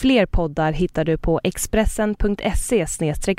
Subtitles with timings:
[0.00, 2.86] Fler poddar hittar du på expressen.se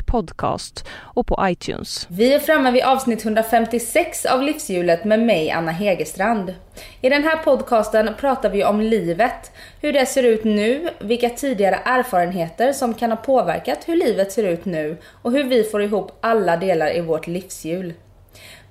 [0.05, 2.07] podcast och på iTunes.
[2.09, 6.53] Vi är framme vid avsnitt 156 av Livshjulet med mig, Anna Hegerstrand.
[7.01, 9.51] I den här podcasten pratar vi om livet,
[9.81, 14.43] hur det ser ut nu, vilka tidigare erfarenheter som kan ha påverkat hur livet ser
[14.43, 17.93] ut nu och hur vi får ihop alla delar i vårt livshjul.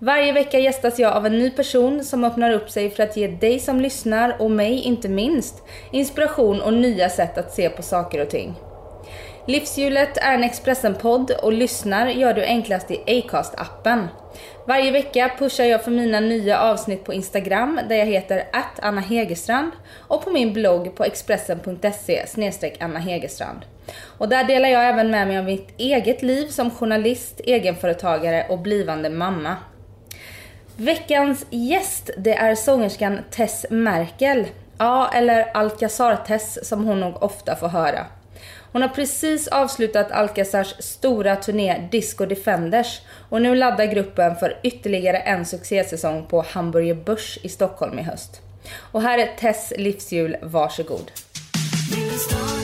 [0.01, 3.27] Varje vecka gästas jag av en ny person som öppnar upp sig för att ge
[3.27, 5.62] dig som lyssnar, och mig inte minst,
[5.93, 8.55] inspiration och nya sätt att se på saker och ting.
[9.47, 14.06] Livshjulet är en Expressen-podd och lyssnar gör du enklast i Acast-appen.
[14.66, 18.44] Varje vecka pushar jag för mina nya avsnitt på Instagram där jag heter
[18.83, 19.70] Anna Hegerstrand
[20.09, 22.25] och på min blogg på expressen.se
[22.81, 23.61] Anna Hegerstrand.
[24.19, 28.59] Och där delar jag även med mig av mitt eget liv som journalist, egenföretagare och
[28.59, 29.56] blivande mamma.
[30.81, 34.47] Veckans gäst, det är sångerskan Tess Merkel.
[34.79, 38.07] Ja, eller Alcazar-Tess som hon nog ofta får höra.
[38.73, 45.19] Hon har precis avslutat Alcazars stora turné Disco Defenders och nu laddar gruppen för ytterligare
[45.19, 48.41] en succésäsong på Hamburger Börs i Stockholm i höst.
[48.93, 50.37] Och här är Tess livsjul.
[50.43, 51.11] varsågod.
[51.97, 52.58] Mm.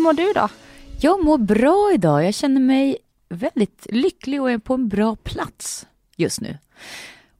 [0.00, 0.48] Mår du då?
[1.00, 2.24] Jag mår bra idag.
[2.24, 2.96] Jag känner mig
[3.28, 6.58] väldigt lycklig och är på en bra plats just nu.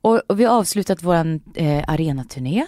[0.01, 2.67] Och, och vi har avslutat vår eh, arenaturné.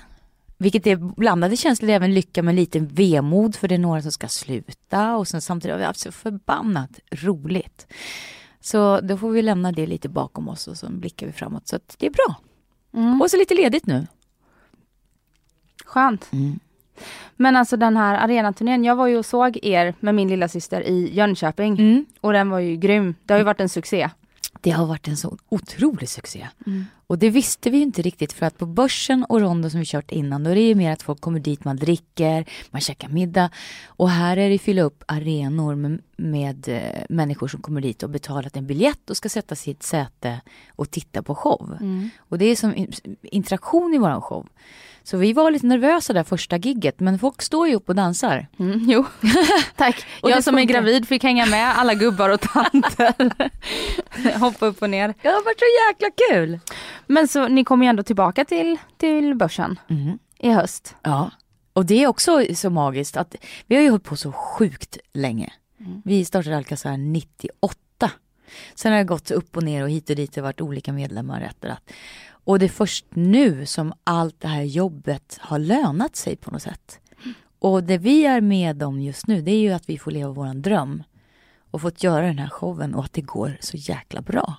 [0.59, 4.29] Vilket är blandade känslor, även lycka men lite vemod för det är några som ska
[4.29, 7.87] sluta och sen samtidigt har vi haft så förbannat roligt.
[8.61, 11.69] Så då får vi lämna det lite bakom oss och så blickar vi framåt.
[11.69, 12.35] Så det är bra.
[12.95, 13.23] Mm.
[13.23, 14.07] Och så lite ledigt nu.
[15.85, 16.29] Skönt.
[16.33, 16.61] Mm.
[17.37, 20.81] Men alltså den här arenaturnén, jag var ju och såg er med min lilla syster
[20.81, 21.79] i Jönköping.
[21.79, 22.07] Mm.
[22.21, 23.15] Och den var ju grym.
[23.25, 24.11] Det har ju varit en succé.
[24.61, 26.49] Det har varit en så otrolig succé.
[26.67, 26.85] Mm.
[27.07, 30.11] Och det visste vi inte riktigt för att på börsen och rondo som vi kört
[30.11, 33.51] innan då är det ju mer att folk kommer dit, man dricker, man käkar middag.
[33.87, 38.11] Och här är det fylla upp arenor med, med äh, människor som kommer dit och
[38.11, 40.41] betalat en biljett och ska sätta sig i ett säte
[40.77, 41.77] och titta på show.
[41.81, 42.11] Mm.
[42.19, 42.87] Och det är som
[43.23, 44.47] interaktion i våran show.
[45.05, 48.47] Så vi var lite nervösa där första gigget men folk står ju upp och dansar.
[48.59, 49.05] Mm, jo,
[49.77, 50.07] tack.
[50.21, 53.51] och jag som är gravid fick hänga med alla gubbar och tanter.
[54.39, 55.15] Hoppa upp och ner.
[55.23, 56.59] Det har varit så jäkla kul.
[57.07, 60.19] Men så ni kommer ju ändå tillbaka till, till börsen mm.
[60.39, 60.97] i höst.
[61.03, 61.31] Ja,
[61.73, 63.37] och det är också så magiskt att
[63.67, 65.53] vi har ju hållit på så sjukt länge.
[65.81, 66.03] Mm.
[66.05, 67.79] Vi startade Alcazar 98.
[68.75, 71.41] Sen har det gått upp och ner och hit och dit och varit olika medlemmar
[71.41, 71.93] rätt och rätt.
[72.45, 76.63] Och det är först nu som allt det här jobbet har lönat sig på något
[76.63, 77.01] sätt.
[77.59, 80.31] Och det vi är med om just nu det är ju att vi får leva
[80.31, 81.03] våran dröm.
[81.71, 84.55] Och fått göra den här showen och att det går så jäkla bra.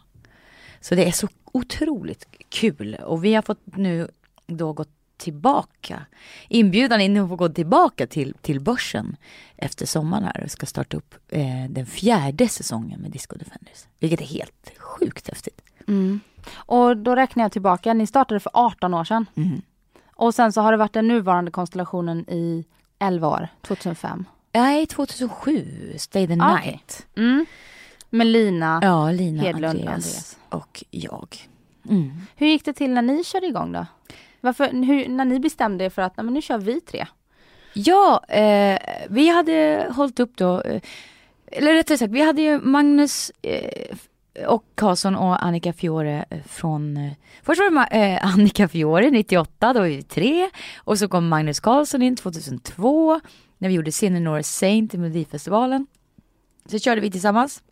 [0.81, 2.96] Så det är så otroligt kul.
[2.96, 4.08] Och vi har fått nu
[4.48, 4.90] då gått
[5.24, 6.06] tillbaka.
[6.50, 9.16] Inbjudan in att få gå tillbaka till, till börsen
[9.58, 13.86] efter sommaren här och ska starta upp eh, den fjärde säsongen med Disco Defenders.
[14.00, 15.62] Vilket är helt sjukt häftigt.
[15.88, 16.20] Mm.
[16.54, 19.26] Och då räknar jag tillbaka, ni startade för 18 år sedan.
[19.36, 19.62] Mm.
[20.16, 22.66] Och sen så har det varit den nuvarande konstellationen i
[23.00, 24.26] 11 år, 2005.
[24.52, 27.06] Nej, 2007, Stay the ah, Night.
[27.14, 27.26] Okay.
[27.26, 27.46] Mm.
[28.10, 30.38] Med Lina, ja, Lina Hedlund Andreas, Andreas.
[30.50, 31.38] och jag.
[31.90, 32.22] Mm.
[32.36, 33.86] Hur gick det till när ni körde igång då?
[34.44, 37.06] Varför, hur, när ni bestämde er för att men nu kör vi tre?
[37.74, 40.81] Ja, eh, vi hade hållit upp då, eh,
[41.48, 43.98] eller rättare sagt, vi hade ju Magnus eh,
[44.48, 47.12] och Karlsson och Annika Fiore eh, från, eh,
[47.44, 50.50] först var det eh, Annika Fiore 98, då var vi tre.
[50.78, 53.22] Och så kom Magnus Karlsson in 2002,
[53.57, 55.88] när vi gjorde Sinner Saint i Melodifestivalen.
[56.66, 57.63] Så körde vi tillsammans.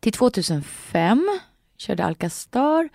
[0.00, 1.40] Till 2005
[1.76, 2.88] körde Alcastar.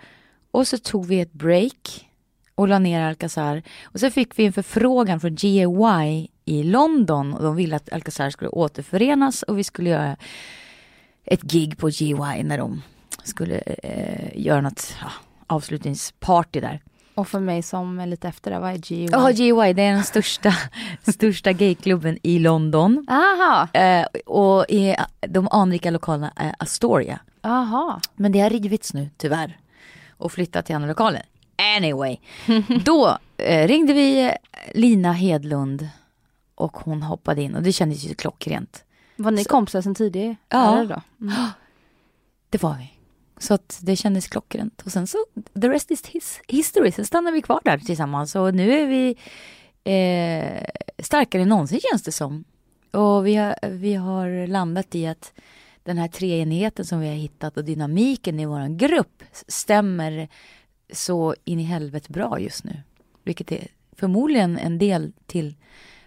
[0.50, 2.08] och så tog vi ett break
[2.54, 3.62] och la ner Alcazar.
[3.84, 8.30] Och så fick vi en förfrågan från GAY i London och de ville att Alcazar
[8.30, 10.16] skulle återförenas och vi skulle göra
[11.24, 12.82] ett gig på GY när de
[13.24, 15.10] skulle eh, göra något ja,
[15.46, 16.80] avslutningsparty där.
[17.14, 19.08] Och för mig som är lite efter det, vad är GY?
[19.12, 20.54] Ja, GY det är den största,
[21.12, 23.06] största gayklubben i London.
[23.08, 24.96] Aha, Eh, och i
[25.28, 27.20] de anrika lokalerna är Astoria.
[27.42, 28.00] aha.
[28.14, 29.58] Men det har rivits nu tyvärr.
[30.10, 31.22] Och flyttat till andra lokaler.
[31.76, 32.16] Anyway.
[32.84, 34.32] Då eh, ringde vi
[34.74, 35.88] Lina Hedlund.
[36.54, 38.84] Och hon hoppade in och det kändes ju klockrent.
[39.16, 40.36] Var ni Så- kompisar sen tidigare?
[40.48, 40.84] Ja.
[40.88, 41.02] Då?
[41.26, 41.34] Mm.
[42.50, 42.90] Det var vi.
[43.38, 44.82] Så att det kändes klockrent.
[44.84, 45.18] Och sen så,
[45.60, 46.92] the rest is his history.
[46.92, 48.34] Sen stannade vi kvar där tillsammans.
[48.34, 49.16] Och nu är vi
[49.84, 50.64] eh,
[50.98, 52.44] starkare än någonsin känns det som.
[52.90, 55.32] Och vi har, vi har landat i att
[55.82, 60.28] den här treenigheten som vi har hittat och dynamiken i vår grupp stämmer
[60.94, 62.82] så in i helvete bra just nu.
[63.22, 65.54] Vilket är förmodligen en del till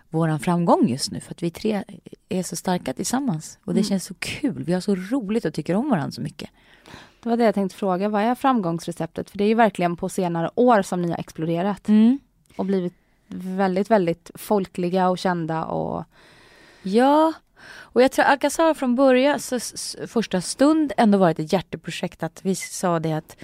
[0.10, 1.20] våran framgång just nu.
[1.20, 1.84] För att vi tre
[2.30, 3.60] är så starka tillsammans.
[3.64, 4.64] Och det känns så kul.
[4.64, 6.50] Vi har så roligt och tycker om varandra så mycket.
[7.24, 9.30] Det var det jag tänkte fråga, vad är framgångsreceptet?
[9.30, 12.20] För det är ju verkligen på senare år som ni har exploderat Mm.
[12.56, 12.94] och blivit
[13.28, 16.06] väldigt, väldigt folkliga och kända och
[16.82, 17.34] Ja,
[17.70, 19.60] och jag tror Alcazar från början, så,
[20.08, 22.24] första stund ändå varit ett hjärteprojekt.
[22.24, 23.38] Att vi sa det att,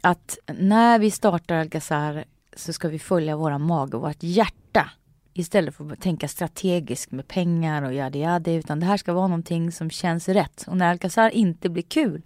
[0.00, 2.24] att när vi startar Alcazar
[2.56, 4.90] så ska vi följa våra mage och vårt hjärta.
[5.32, 8.54] Istället för att tänka strategiskt med pengar och yadi yadi.
[8.54, 10.64] Utan det här ska vara någonting som känns rätt.
[10.68, 12.22] Och när Alcazar inte blir kul,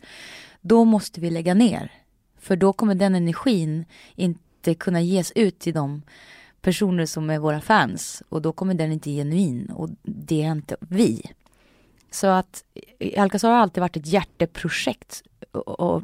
[0.61, 1.93] då måste vi lägga ner.
[2.39, 3.85] För då kommer den energin
[4.15, 6.03] inte kunna ges ut till de
[6.61, 8.23] personer som är våra fans.
[8.29, 9.71] Och då kommer den inte genuin.
[9.71, 11.23] Och det är inte vi.
[12.11, 12.65] Så att
[12.99, 15.23] eh, Alcazar har alltid varit ett hjärteprojekt.
[15.55, 16.03] Och, och,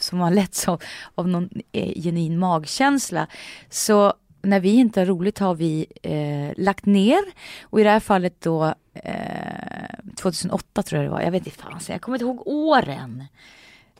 [0.00, 0.82] som har letts av,
[1.14, 3.26] av någon eh, genuin magkänsla.
[3.70, 4.12] Så
[4.42, 7.20] när vi inte har roligt har vi eh, lagt ner.
[7.62, 11.20] Och i det här fallet då eh, 2008 tror jag det var.
[11.20, 13.24] Jag vet inte fan, jag kommer inte ihåg åren.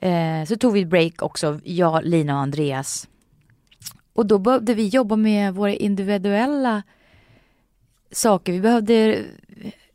[0.00, 3.09] Eh, så tog vi ett break också, jag, Lina och Andreas.
[4.12, 6.83] Och då behövde vi jobba med våra individuella
[8.11, 8.53] saker.
[8.53, 9.25] Vi behövde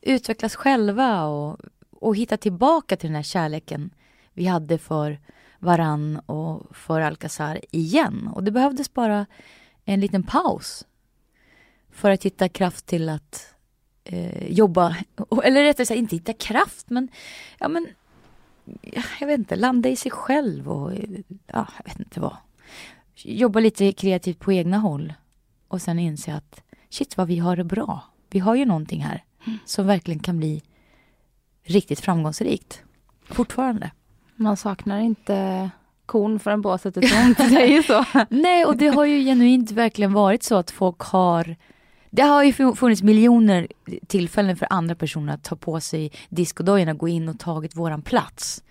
[0.02, 1.60] utvecklas själva och,
[1.92, 3.90] och hitta tillbaka till den här kärleken
[4.34, 5.20] vi hade för
[5.60, 8.28] varann och för Alcazar igen.
[8.28, 9.26] Och det behövdes bara
[9.86, 10.86] en liten paus
[11.92, 13.54] för att hitta kraft till att
[14.04, 14.96] eh, jobba,
[15.44, 17.08] eller rättare sagt inte hitta kraft men,
[17.60, 17.88] ja men,
[19.20, 20.94] jag vet inte, landa i sig själv och,
[21.48, 22.38] ja, jag vet inte vad.
[23.16, 25.14] Jobba lite kreativt på egna håll
[25.68, 28.04] och sen inse att shit vad vi har det bra.
[28.30, 29.24] Vi har ju någonting här
[29.66, 30.64] som verkligen kan bli
[31.64, 32.84] riktigt framgångsrikt.
[33.26, 33.92] Fortfarande.
[34.42, 35.70] Man saknar inte
[36.06, 37.38] kon förrän båset är tomt.
[37.50, 38.06] Det är ju så.
[38.30, 41.56] Nej, och det har ju genuint verkligen varit så att folk har
[42.14, 43.68] det har ju funnits miljoner
[44.08, 48.64] tillfällen för andra personer att ta på sig discodojorna, gå in och tagit våran plats.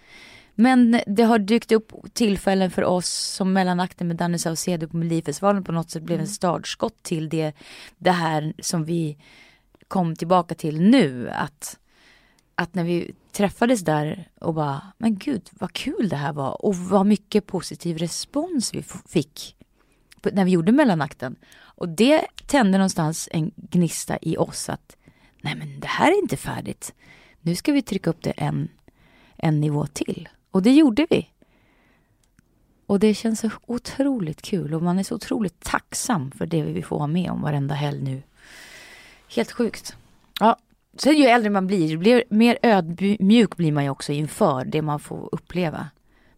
[0.54, 5.64] Men det har dykt upp tillfällen för oss som mellanakten med Danny Saucedo på Melodifestivalen
[5.64, 7.52] på något sätt blev en startskott till det,
[7.98, 9.16] det här som vi
[9.88, 11.30] kom tillbaka till nu.
[11.30, 11.78] Att,
[12.60, 16.76] att när vi träffades där och bara, men gud vad kul det här var och
[16.76, 19.56] vad mycket positiv respons vi fick
[20.32, 21.36] när vi gjorde mellanakten.
[21.52, 24.96] Och det tände någonstans en gnista i oss att
[25.40, 26.94] nej men det här är inte färdigt.
[27.40, 28.68] Nu ska vi trycka upp det en,
[29.36, 30.28] en nivå till.
[30.50, 31.28] Och det gjorde vi.
[32.86, 36.82] Och det känns så otroligt kul och man är så otroligt tacksam för det vi
[36.82, 38.22] får vara med om varenda helg nu.
[39.28, 39.96] Helt sjukt.
[40.40, 40.56] Ja,
[40.96, 45.00] sen ju äldre man blir, blir mer ödmjuk blir man ju också inför det man
[45.00, 45.88] får uppleva.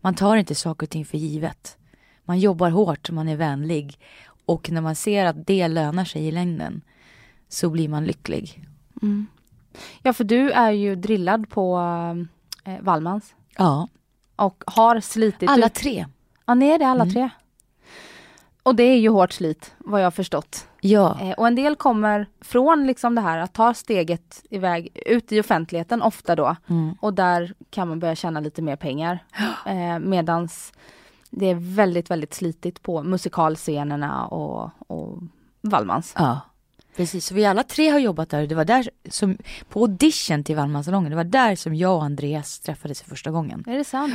[0.00, 1.76] Man tar inte saker och ting för givet.
[2.24, 3.98] Man jobbar hårt, man är vänlig
[4.46, 6.82] och när man ser att det lönar sig i längden
[7.48, 8.64] så blir man lycklig.
[10.02, 11.78] Ja, för du är ju drillad på
[12.64, 13.88] eh, Wallmans Ja,
[14.36, 15.50] och har slitit.
[15.50, 16.06] alla ut- tre.
[16.46, 17.14] Ja, ni är det alla Mm.
[17.14, 17.28] tre.
[18.62, 20.66] Och det är ju hårt slit, vad jag har förstått.
[20.84, 25.32] Ja, Eh, och en del kommer från liksom det här att ta steget iväg ut
[25.32, 26.56] i offentligheten ofta då.
[26.68, 26.94] mm.
[27.00, 29.18] Och där kan man börja tjäna lite mer pengar.
[29.66, 30.72] Eh, medans
[31.30, 35.18] det är väldigt, väldigt slitigt på musikalscenerna och, och
[35.60, 36.14] Wallmans.
[36.16, 36.40] ja.
[36.96, 38.46] Precis, så vi alla tre har jobbat där.
[38.46, 42.60] Det var där som, på audition till Wallmanssalongen, det var där som jag och Andreas
[42.60, 43.64] träffades för första gången.
[43.66, 44.14] Är det sant?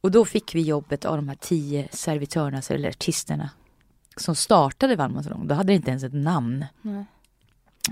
[0.00, 3.50] Och då fick vi jobbet av de här tio servitörerna, eller artisterna,
[4.16, 5.48] som startade Wallmanssalongen.
[5.48, 6.64] Då hade det inte ens ett namn.
[6.82, 7.04] Nej.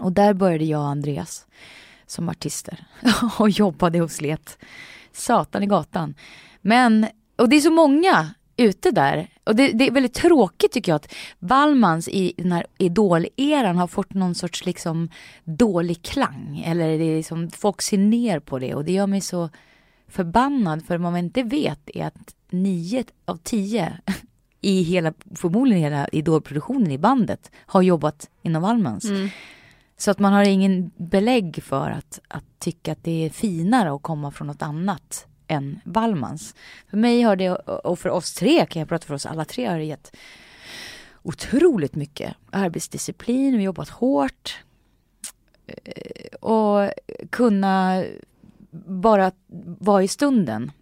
[0.01, 1.47] Och där började jag och Andreas
[2.07, 2.87] som artister
[3.39, 4.59] och jobbade och slet
[5.13, 6.15] satan i gatan.
[6.61, 9.29] Men, och det är så många ute där.
[9.45, 13.87] Och det, det är väldigt tråkigt tycker jag att Wallmans i den här idol-eran har
[13.87, 15.09] fått någon sorts liksom
[15.45, 16.63] dålig klang.
[16.67, 19.51] Eller det är liksom, folk ser ner på det och det gör mig så
[20.09, 23.99] förbannad för vad man inte vet är att nio av tio
[24.61, 29.05] i hela, förmodligen hela idolproduktionen i bandet har jobbat inom Wallmans.
[29.05, 29.29] Mm.
[29.97, 34.03] Så att man har ingen belägg för att, att tycka att det är finare att
[34.03, 36.55] komma från något annat än Wallmans.
[36.91, 39.67] För mig har det, och för oss tre, kan jag prata för oss alla tre,
[39.67, 40.17] har det gett
[41.23, 44.59] otroligt mycket arbetsdisciplin, vi har jobbat hårt.
[45.67, 46.91] Eh, Och
[47.31, 48.05] kunna
[48.87, 49.33] bara
[49.79, 50.73] vara i stunden.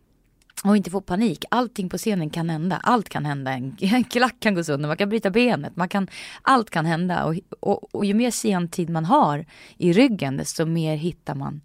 [0.64, 1.44] Och inte få panik.
[1.50, 2.80] Allting på scenen kan hända.
[2.82, 3.52] Allt kan hända.
[3.52, 3.76] En,
[4.10, 5.76] klack kan gå sönder, man kan bryta benet.
[5.76, 6.08] Man kan,
[6.42, 7.24] allt kan hända.
[7.24, 9.46] Och, och, och ju mer sentid man har
[9.76, 11.60] i ryggen desto mer hittar man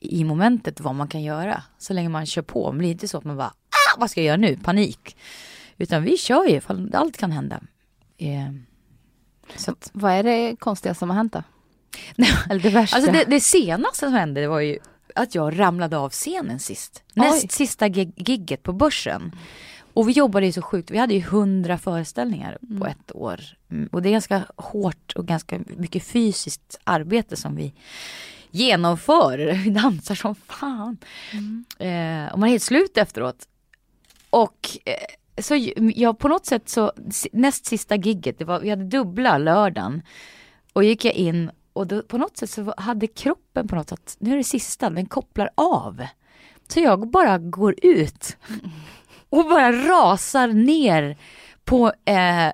[0.00, 1.62] i momentet vad man kan göra.
[1.78, 2.72] Så länge man kör på.
[2.72, 4.56] Men det är inte så att man bara, ah, vad ska jag göra nu?
[4.56, 5.16] Panik.
[5.78, 7.60] Utan vi kör ju, för allt kan hända.
[8.18, 8.52] Eh,
[9.56, 11.42] så att, Vad är det konstigaste som har hänt då?
[12.50, 12.96] Eller det värsta?
[12.96, 14.78] Alltså det, det senaste som hände det var ju
[15.16, 17.02] att jag ramlade av scenen sist.
[17.14, 17.48] Näst Oj.
[17.50, 19.32] sista gig- gigget på börsen.
[19.94, 23.40] Och vi jobbade ju så sjukt, vi hade ju hundra föreställningar på ett år.
[23.70, 27.74] Mm, Och det är ganska hårt och ganska mycket fysiskt arbete som vi
[28.50, 29.38] genomför.
[29.64, 30.98] Vi dansar som fan.
[31.78, 33.48] Eh, och man är helt slut efteråt.
[34.30, 35.54] Och eh, så
[35.94, 36.92] jag på något sätt så,
[37.32, 40.02] näst sista gigget, det var, vi hade dubbla lördagen.
[40.72, 44.16] Och gick jag in och då, på något sätt så hade kroppen på något sätt,
[44.18, 46.06] nu är det sista, den kopplar av.
[46.68, 48.36] Så jag bara går ut
[49.30, 51.16] och bara rasar ner
[51.64, 52.46] på eh,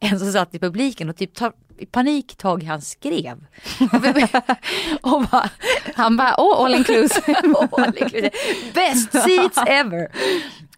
[0.00, 3.46] en som satt i publiken och typ tar i panik tag i hans skrev.
[5.02, 5.50] och bara,
[5.94, 7.36] Han bara, åh, all inclusive.
[7.72, 8.30] all inclusive.
[8.74, 10.08] Best seats ever.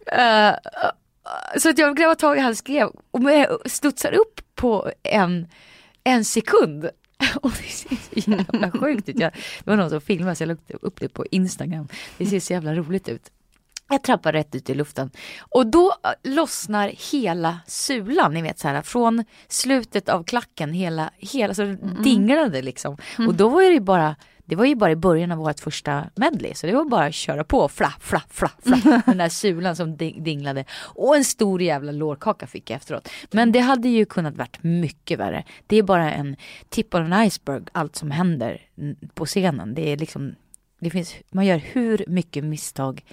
[0.05, 0.55] Eh,
[1.57, 3.21] så att jag grabbar tag i hans skrev och
[3.65, 5.47] studsar upp på en,
[6.03, 6.89] en sekund.
[7.41, 9.19] Och det ser så jävla sjukt ut.
[9.19, 9.31] Jag,
[9.63, 11.87] det var någon som filmade så jag la upp- det på Instagram.
[12.17, 13.31] Det ser så jävla roligt ut.
[13.89, 15.11] Jag trappar rätt ut i luften.
[15.39, 21.11] Och då eh, lossnar hela sulan, ni vet så här från slutet av klacken, hela,
[21.17, 22.97] hela så dinglade liksom.
[23.17, 24.15] Och då var det ju bara,
[24.47, 26.53] det var ju bara i början av vårt första medley.
[26.53, 29.01] Så det var bara att köra på, fla, fla, fla, fla.
[29.05, 30.65] Den där sulan som ding- dinglade.
[30.71, 33.09] Och en stor jävla lårkaka fick jag efteråt.
[33.31, 35.43] Men det hade ju kunnat varit mycket värre.
[35.67, 36.35] Det är bara en
[36.69, 38.61] tip on an iceberg, allt som händer
[39.13, 39.73] på scenen.
[39.73, 40.35] Det är liksom,
[40.79, 43.03] det finns, man gör hur mycket misstag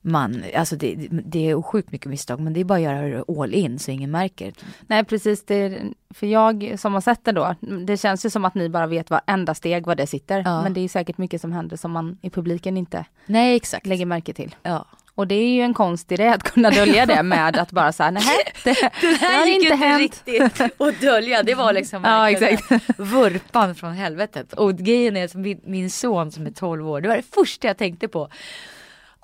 [0.00, 3.54] man, alltså det, det är sjukt mycket misstag men det är bara att göra all
[3.54, 4.52] in så ingen märker.
[4.86, 5.78] Nej precis, det
[6.14, 7.54] för jag som har sett det då,
[7.86, 10.42] det känns ju som att ni bara vet varenda steg var det sitter.
[10.44, 10.62] Ja.
[10.62, 13.86] Men det är säkert mycket som händer som man i publiken inte Nej exakt.
[13.86, 14.54] lägger märke till.
[14.62, 14.86] Ja.
[15.14, 17.92] Och det är ju en konst i det att kunna dölja det med att bara
[17.92, 18.22] säga nej,
[18.64, 20.00] det, det har inte hänt.
[20.00, 21.42] riktigt att dölja.
[21.42, 22.62] Det var liksom Ja, exakt.
[22.98, 24.52] vurpan från helvetet.
[24.52, 27.76] Och grejen är min, min son som är 12 år, det var det första jag
[27.78, 28.28] tänkte på.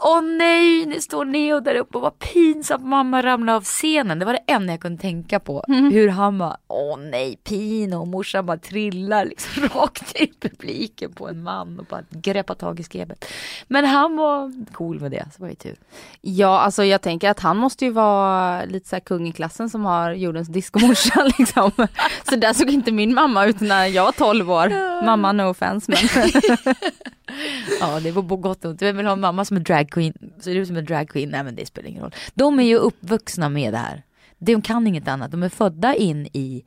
[0.06, 4.18] Åh nej, nu står Neo där uppe och vad pinsamt mamma ramlade av scenen.
[4.18, 5.64] Det var det enda jag kunde tänka på.
[5.66, 11.28] Hur han bara, åh nej, Pino och morsan bara trillar liksom rakt i publiken på
[11.28, 13.24] en man och bara greppar tag i skrevet.
[13.68, 15.76] Men han var cool med det, så var det tur.
[16.20, 19.84] Ja, alltså jag tänker att han måste ju vara lite så kung i klassen som
[19.84, 21.70] har jordens diskomorsa liksom.
[22.30, 24.68] Så där såg inte min mamma ut när jag var 12 år.
[25.04, 26.28] Mamma no offense men.
[27.80, 28.82] Ja, det var på gott och ont.
[28.82, 29.60] Vem vill ha en mamma som är
[29.94, 30.14] dragqueen?
[30.40, 31.30] Ser du som en dragqueen?
[31.30, 32.14] Nej, men det spelar ingen roll.
[32.34, 34.02] De är ju uppvuxna med det här.
[34.38, 35.30] De kan inget annat.
[35.30, 36.64] De är födda in i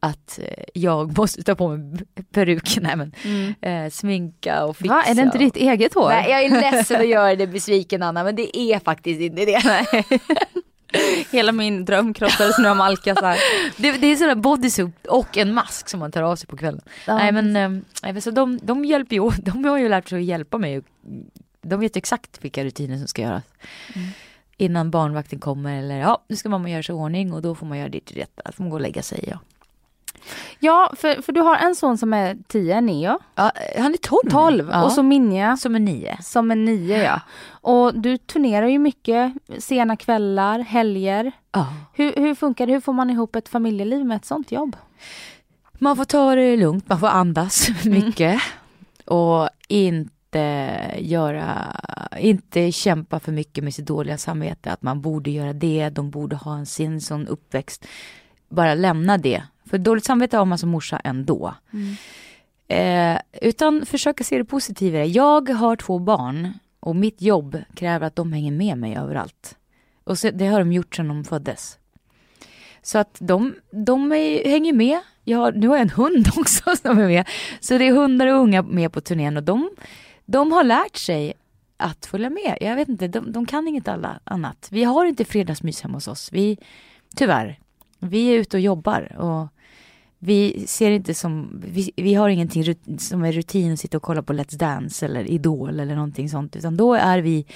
[0.00, 2.00] att eh, jag måste ta på mig
[2.32, 3.12] peruk, nej men
[3.60, 4.94] eh, sminka och fixa.
[4.94, 6.08] Va, är det inte ditt eget hår?
[6.08, 9.86] Nej, jag är ledsen att göra det besviken Anna, men det är faktiskt inte det.
[11.30, 13.36] Hela min dröm krossades nu av alkasar.
[13.76, 16.80] Det, det är sådär bodysuit och en mask som man tar av sig på kvällen.
[17.06, 20.24] Ja, nej men, eh, så de, de hjälper ju, de har ju lärt sig att
[20.24, 20.82] hjälpa mig.
[21.68, 23.44] De vet exakt vilka rutiner som ska göras.
[24.56, 27.66] Innan barnvakten kommer eller ja, nu ska mamma göra sig i ordning och då får
[27.66, 28.52] man göra ditt och detta.
[28.52, 29.24] får man gå och lägga sig.
[29.30, 29.38] Ja.
[30.58, 33.18] Ja, för, för du har en son som är 10, Neo.
[33.34, 34.30] Ja, han är 12 nu.
[34.30, 34.84] 12 ja.
[34.84, 36.18] och så Minja som är 9.
[36.22, 37.20] som är 9 ja.
[37.48, 41.32] Och du turnerar ju mycket, sena kvällar, helger.
[41.52, 41.66] Ja.
[41.92, 42.72] Hur, hur funkar det?
[42.72, 44.76] Hur får man ihop ett familjeliv med ett sånt jobb?
[45.72, 48.40] Man får ta det lugnt, man får andas mycket.
[49.04, 50.17] Och inte
[50.98, 51.76] göra,
[52.18, 54.70] inte kämpa för mycket med sitt dåliga samvete.
[54.72, 57.86] Att man borde göra det, de borde ha en sin sån uppväxt.
[58.48, 59.42] Bara lämna det.
[59.64, 61.54] För dåligt samvete har man som morsa ändå.
[62.68, 64.98] Eh, utan försöka se det positiva.
[64.98, 65.06] i det.
[65.06, 69.56] Jag har två barn och mitt jobb kräver att de hänger med mig överallt.
[70.04, 71.78] Och så, det har de gjort sedan de föddes.
[72.82, 75.00] Så att de, de är, hänger med.
[75.24, 77.28] Jag har, nu har jag en hund också som är med.
[77.60, 79.70] Så det är hundar och unga med på turnén och de,
[80.30, 81.32] de har lärt sig
[81.76, 82.58] att följa med.
[82.60, 84.68] Jag vet inte, de, de kan inget alla, annat.
[84.70, 86.28] Vi har inte fredagsmys hemma hos oss.
[86.32, 86.58] Vi,
[87.16, 87.58] tyvärr.
[87.98, 89.48] Vi är ute och jobbar och
[90.18, 94.02] vi ser inte som, vi, vi har ingenting rut- som är rutin att sitta och
[94.02, 96.56] kolla på Let's Dance eller Idol eller någonting sånt.
[96.56, 97.46] Utan då är vi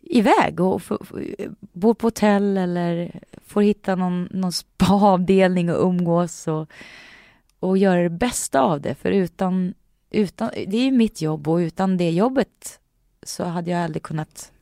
[0.00, 6.48] iväg och f- f- bor på hotell eller får hitta någon, någon spa-avdelning och umgås
[6.48, 6.70] och,
[7.60, 8.94] och göra det bästa av det.
[8.94, 9.74] För utan,
[10.10, 12.80] utan, det är ju mitt jobb och utan det jobbet
[13.22, 14.52] så hade jag aldrig kunnat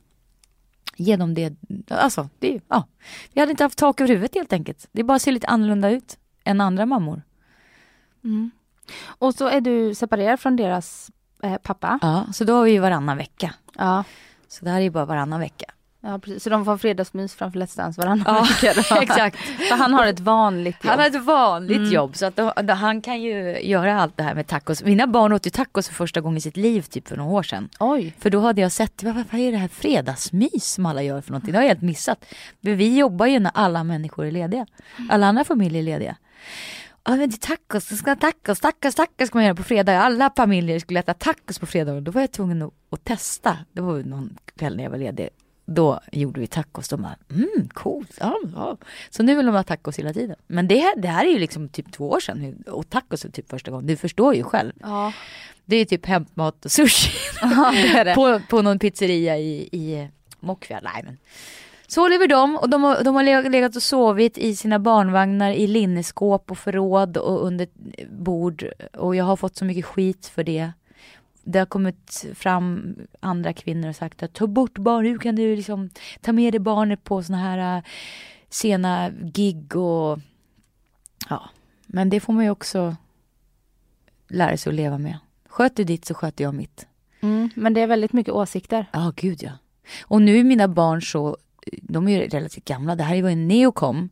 [0.95, 1.55] ge dem det.
[1.89, 2.87] Alltså, det, ja.
[3.33, 4.87] Vi hade inte haft tak över huvudet helt enkelt.
[4.91, 7.21] Det bara ser lite annorlunda ut än andra mammor.
[8.23, 8.51] Mm.
[9.05, 11.11] Och så är du separerad från deras
[11.43, 11.99] eh, pappa.
[12.01, 13.53] Ja, så då har vi ju varannan vecka.
[13.77, 14.03] Ja.
[14.47, 15.65] Så det här är ju bara varannan vecka.
[16.01, 16.43] Ja, precis.
[16.43, 18.81] Så de får fredagsmys framför Let's Dance varannan Ja, vecka.
[19.01, 19.37] exakt.
[19.37, 20.89] För han har ett vanligt jobb.
[20.89, 21.91] Han har ett vanligt Mm.
[21.91, 24.83] jobb så att då, då, han kan ju göra allt det här med tacos.
[24.83, 27.43] Mina barn åt ju tacos för första gången i sitt liv typ för några år
[27.43, 27.69] sedan.
[27.79, 28.15] Oj.
[28.19, 31.31] För då hade jag sett, vad, vad är det här fredagsmys som alla gör för
[31.31, 31.51] någonting?
[31.51, 32.25] Det har jag helt missat.
[32.61, 34.65] Men vi jobbar ju när alla människor är lediga.
[35.09, 36.15] Alla andra familjer är lediga.
[37.03, 39.99] Ja men det är tacos, det ska tacos, tacos, tacos ska man göra på fredag.
[40.01, 43.57] Alla familjer skulle äta tacos på fredag då var jag tvungen att, att testa.
[43.71, 45.29] Det var någon kväll när jag var ledig.
[45.71, 46.89] Då gjorde vi tacos.
[46.89, 48.17] De bara, mm, coolt.
[48.19, 48.77] Ja, ja.
[49.09, 50.35] Så nu vill de ha tacos hela tiden.
[50.47, 53.29] Men det, här- det här är ju liksom typ två år sedan och tacos är
[53.29, 53.87] typ första gången.
[53.87, 54.71] Du förstår ju själv.
[54.81, 55.13] Ja,
[55.65, 57.11] Det är typ hämtmat och sushi
[57.41, 58.15] ja det det.
[58.15, 60.07] på, på någon pizzeria i, i
[60.39, 60.83] Mockfjärd.
[60.83, 61.17] Nej, men.
[61.87, 65.51] Så lever de och de har, de har leg- legat och sovit i sina barnvagnar
[65.51, 67.67] i linneskåp och förråd och under
[68.11, 68.65] bord.
[68.93, 70.71] Och jag har fått så mycket skit för det.
[71.51, 75.55] Det har kommit fram andra kvinnor och sagt att ta bort barn, hur kan du
[75.55, 75.89] liksom
[76.21, 77.83] ta med dig barnet på såna här äh,
[78.49, 80.19] sena gig och
[81.29, 81.49] ja.
[81.85, 82.95] Men det får man ju också
[84.27, 85.17] lära sig att leva med.
[85.47, 86.87] Sköt du ditt så sköter jag mitt.
[87.21, 88.85] Mm, men det är väldigt mycket åsikter.
[88.93, 89.51] Ja, gud ja.
[90.01, 91.37] Och nu är mina barn så,
[91.81, 92.95] de är ju relativt gamla.
[92.95, 94.09] Det här var ju när kom,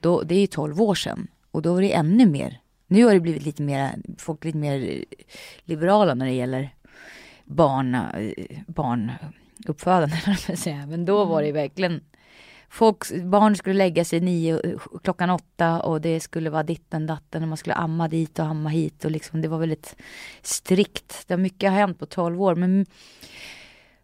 [0.00, 1.28] då, det är ju 12 år sedan.
[1.50, 2.60] Och då var det ännu mer.
[2.86, 5.04] Nu har det blivit lite mer, folk lite mer
[5.64, 6.74] liberala när det gäller
[7.50, 7.96] barn,
[8.66, 10.16] barnuppfödande,
[10.48, 10.86] att säga.
[10.86, 12.00] Men då var det verkligen,
[12.68, 17.48] folk, barn skulle lägga sig nio, klockan åtta och det skulle vara ditten datten och
[17.48, 19.96] man skulle amma dit och amma hit och liksom det var väldigt
[20.42, 21.24] strikt.
[21.26, 22.86] Det har mycket har hänt på 12 år men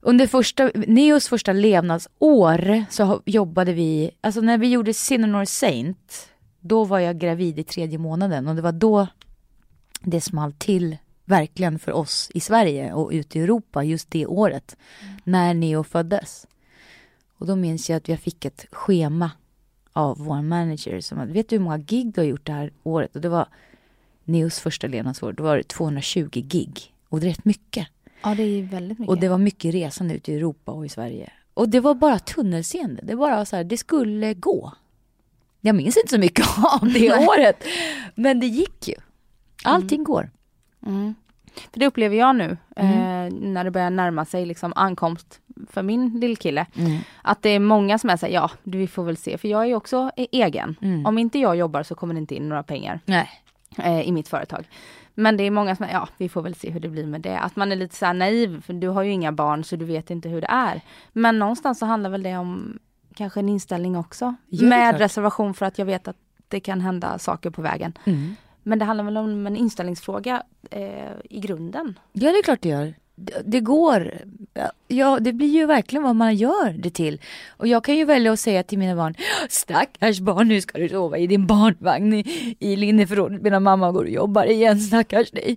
[0.01, 6.29] under första, Neos första levnadsår så jobbade vi, alltså när vi gjorde Sinner Saint,
[6.61, 9.07] då var jag gravid i tredje månaden och det var då
[10.01, 14.77] det small till verkligen för oss i Sverige och ute i Europa just det året
[15.25, 16.47] när Neo föddes.
[17.39, 19.31] Och då minns jag att jag fick ett schema
[19.93, 22.73] av vår manager som att, vet du hur många gig du har gjort det här
[22.83, 23.17] året?
[23.17, 23.49] Och det var
[24.25, 26.95] Neos första levnadsår, då var det 220 gig.
[27.09, 27.89] Och det är rätt mycket.
[28.23, 29.11] Ja, det är väldigt mycket.
[29.11, 31.33] Och det var mycket resande ute i Europa och i Sverige.
[31.55, 33.03] Och det var bara tunnelseende.
[33.03, 34.73] Det var bara så här, det skulle gå.
[35.61, 36.47] Jag minns inte så mycket
[36.83, 37.65] av det året.
[38.15, 38.95] Men det gick ju.
[39.65, 40.31] Allting går.
[40.87, 41.15] Mm.
[41.73, 42.93] För det upplever jag nu Mm.
[42.93, 46.67] eh, när det börjar närma sig liksom ankomst för min lillkille.
[46.77, 46.99] Mm.
[47.23, 49.39] Att det är många som är såhär, ja vi får väl se.
[49.39, 50.77] För jag är ju också e- egen.
[50.83, 51.07] Mm.
[51.07, 53.01] Om inte jag jobbar så kommer det inte in några pengar
[53.79, 54.69] eh, i mitt företag.
[55.15, 57.21] Men det är många som är, ja vi får väl se hur det blir med
[57.21, 57.39] det.
[57.39, 60.11] Att man är lite såhär naiv, för du har ju inga barn så du vet
[60.11, 60.81] inte hur det är.
[61.13, 62.79] Men någonstans så handlar väl det om
[63.15, 64.35] kanske en inställning också.
[64.53, 65.01] Är med klart.
[65.01, 66.17] reservation för att jag vet att
[66.49, 67.93] det kan hända saker på vägen.
[68.05, 68.37] Mm.
[68.67, 71.99] Men det handlar väl om en inställningsfråga eh, i grunden.
[72.13, 72.95] Ja, det är klart det gör.
[73.15, 74.13] Det, det går.
[74.89, 77.21] Ja, det blir ju verkligen vad man gör det till.
[77.49, 79.15] Och jag kan ju välja att säga till mina barn,
[79.49, 84.05] stackars barn, nu ska du sova i din barnvagn i, i linneförrådet medan mamma går
[84.05, 85.57] och jobbar igen, stackars dig.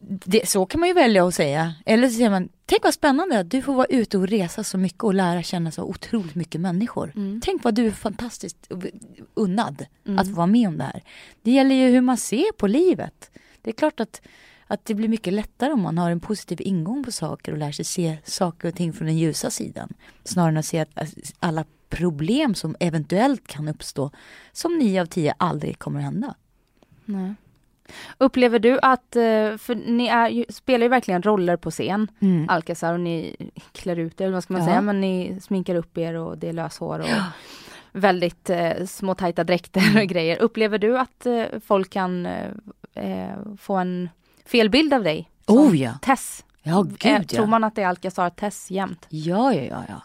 [0.00, 1.74] Det, så kan man ju välja att säga.
[1.86, 4.78] Eller så säger man, tänk vad spännande att du får vara ute och resa så
[4.78, 7.12] mycket och lära känna så otroligt mycket människor.
[7.44, 8.70] Tänk vad du är fantastiskt
[9.34, 9.86] unnad
[10.18, 11.02] att få vara med om det här.
[11.42, 13.30] Det gäller ju hur man ser på livet.
[13.62, 14.22] Det är klart att,
[14.66, 17.72] att det blir mycket lättare om man har en positiv ingång på saker och lär
[17.72, 19.94] sig se saker och ting från den ljusa sidan.
[20.24, 24.10] Snarare än att se att alla problem som eventuellt kan uppstå
[24.52, 26.34] som nio av tio aldrig kommer att hända.
[27.04, 27.34] Nej.
[28.18, 29.22] Upplever du att, eh,
[29.58, 32.46] för ni är spelar ju verkligen roller på scen, Mm.
[32.48, 33.36] Alcazar, och ni
[33.72, 34.68] klär ut er, eller vad ska man Ja.
[34.68, 37.08] säga, men ni sminkar upp er och det är löshår och
[37.92, 40.02] väldigt eh, små tajta dräkter Mm.
[40.02, 40.38] och grejer.
[40.42, 42.46] Upplever du att eh, folk kan eh,
[42.94, 44.08] eh, få en
[44.46, 45.30] fel bild av dig?
[45.46, 46.44] Oh ja, Tess?
[46.62, 47.50] ja Eh, gud Tror ja.
[47.50, 49.06] man att det är Alcazar Tess jämt?
[49.08, 50.02] Ja, ja, ja, ja.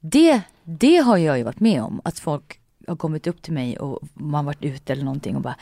[0.00, 2.00] Det, det har jag ju varit med om.
[2.04, 5.56] Att folk har kommit upp till mig och man varit ute eller någonting och bara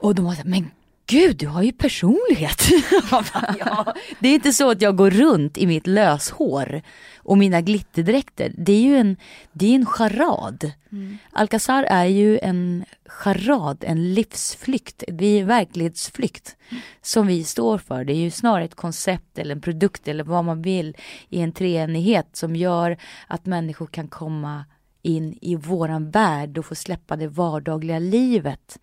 [0.00, 0.70] Och de har sagt, men
[1.10, 2.62] Gud, du har ju personlighet.
[3.58, 6.82] ja, det är inte så att jag går runt i mitt löshår
[7.16, 8.52] och mina glitterdräkter.
[8.56, 9.16] Det är ju en,
[9.52, 10.72] det är en charad.
[10.92, 11.18] Mm.
[11.32, 16.82] Alcazar är ju en charad, en livsflykt, det är verklighetsflykt mm.
[17.02, 18.04] som vi står för.
[18.04, 20.96] Det är ju snarare ett koncept eller en produkt eller vad man vill
[21.28, 24.64] i en treenighet som gör att människor kan komma
[25.02, 28.78] in i våran värld och få släppa det vardagliga livet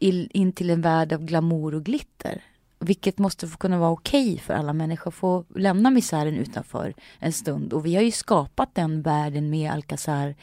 [0.00, 2.42] in till en värld av glamour och glitter.
[2.78, 7.32] Vilket måste få kunna vara okej okay för alla människor, få lämna misären utanför en
[7.32, 7.72] stund.
[7.72, 10.34] Och vi har ju skapat den världen med Alcazar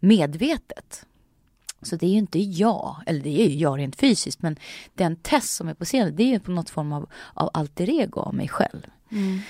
[0.00, 1.06] medvetet.
[1.82, 4.56] Så det är ju inte jag, eller det är ju jag rent fysiskt, men
[4.94, 7.90] den test som är på scenen, det är ju på något form av, av alter
[7.90, 8.86] ego av mig själv.
[9.12, 9.40] Mm.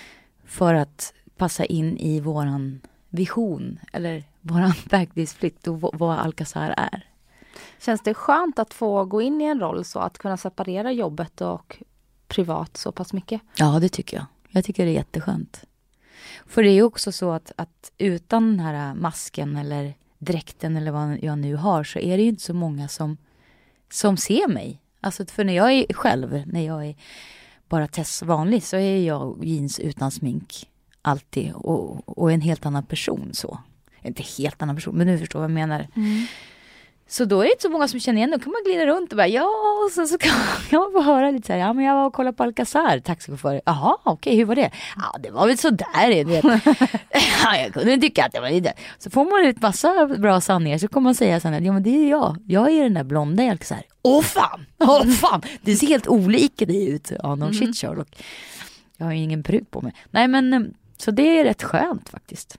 [0.45, 7.14] För att passa in i våran vision, eller våran verklighetsflykt och vad Alcazar är.
[7.81, 11.41] Känns det skönt att få gå in i en roll så, att kunna separera jobbet
[11.41, 11.83] och
[12.29, 13.41] privat så pass mycket?
[13.57, 14.27] Ja, det tycker jag.
[14.49, 15.65] Jag tycker det är jätteskönt.
[16.47, 21.19] För det är också så att, att utan den här masken eller dräkten eller vad
[21.23, 23.17] jag nu har så är det ju inte så många som,
[23.91, 24.81] som ser mig.
[25.01, 26.97] Alltså för när jag är själv, när jag är
[27.69, 30.71] bara Tess vanlig så är jag jeans utan smink
[31.03, 33.59] alltid och, och en helt annan person så.
[34.03, 35.89] Inte helt annan person men du förstår vad jag menar.
[35.97, 36.27] Mm.
[37.07, 39.13] Så då är det inte så många som känner igen Då kan man glida runt
[39.13, 39.51] och bara ja,
[39.85, 40.33] och sen så kan,
[40.81, 43.61] man få höra lite så här, ja men jag var och kollade på Alcazar, taxichaufför.
[43.65, 44.71] Jaha, okej, okay, hur var det?
[44.97, 46.45] Ja, det var väl sådär, vet.
[47.45, 48.73] ja, jag kunde tycka att det var lite.
[48.99, 51.91] Så får man ut massa bra sanningar så kommer man säga här, ja men det
[51.91, 53.83] är jag, jag är den där blonda i Alcazar.
[54.03, 57.13] Åh fan, åh fan, det ser helt olika det ut.
[57.23, 57.55] Ja, no mm.
[57.55, 58.23] shit Sherlock.
[58.97, 59.95] Jag har ju ingen peruk på mig.
[60.11, 62.59] Nej men, så det är rätt skönt faktiskt.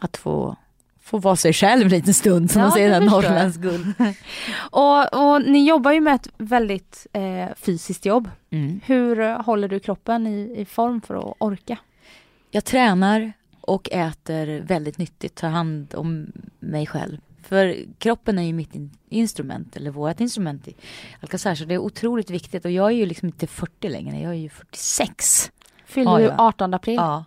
[0.00, 0.56] Att få
[1.08, 3.94] få vara sig själv en liten stund som ja, man säger, Norrlands guld.
[4.70, 8.30] och, och ni jobbar ju med ett väldigt eh, fysiskt jobb.
[8.50, 8.80] Mm.
[8.84, 11.78] Hur håller du kroppen i, i form för att orka?
[12.50, 17.18] Jag tränar och äter väldigt nyttigt, tar hand om mig själv.
[17.42, 18.74] För kroppen är ju mitt
[19.08, 20.74] instrument, eller vårt instrument i
[21.20, 22.64] Alcazar, så det är otroligt viktigt.
[22.64, 25.50] Och jag är ju liksom inte 40 längre, jag är ju 46.
[25.86, 26.94] Fyller du 18 april?
[26.94, 27.24] Ja.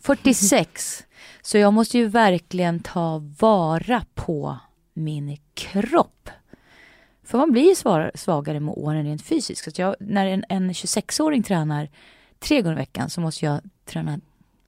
[0.00, 1.04] 46.
[1.42, 4.58] Så jag måste ju verkligen ta vara på
[4.94, 6.30] min kropp.
[7.24, 7.74] För man blir ju
[8.14, 9.64] svagare med åren rent fysiskt.
[9.74, 11.88] Så jag, när en, en 26-åring tränar
[12.38, 14.20] tre gånger i veckan så måste jag träna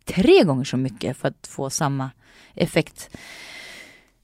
[0.05, 2.11] tre gånger så mycket för att få samma
[2.55, 3.17] effekt.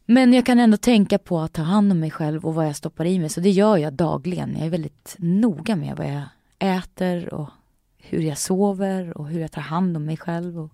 [0.05, 2.77] Men jag kan ändå tänka på att ta hand om mig själv och vad jag
[2.77, 3.29] stoppar i mig.
[3.29, 4.57] Så det gör jag dagligen.
[4.57, 6.23] Jag är väldigt noga med vad jag
[6.59, 7.51] äter och
[7.99, 10.61] hur jag sover och hur jag tar hand om mig själv.
[10.61, 10.71] Och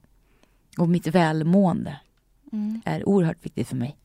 [0.78, 1.96] och mitt välmående
[2.52, 2.82] mm.
[2.84, 3.96] är oerhört viktigt för mig.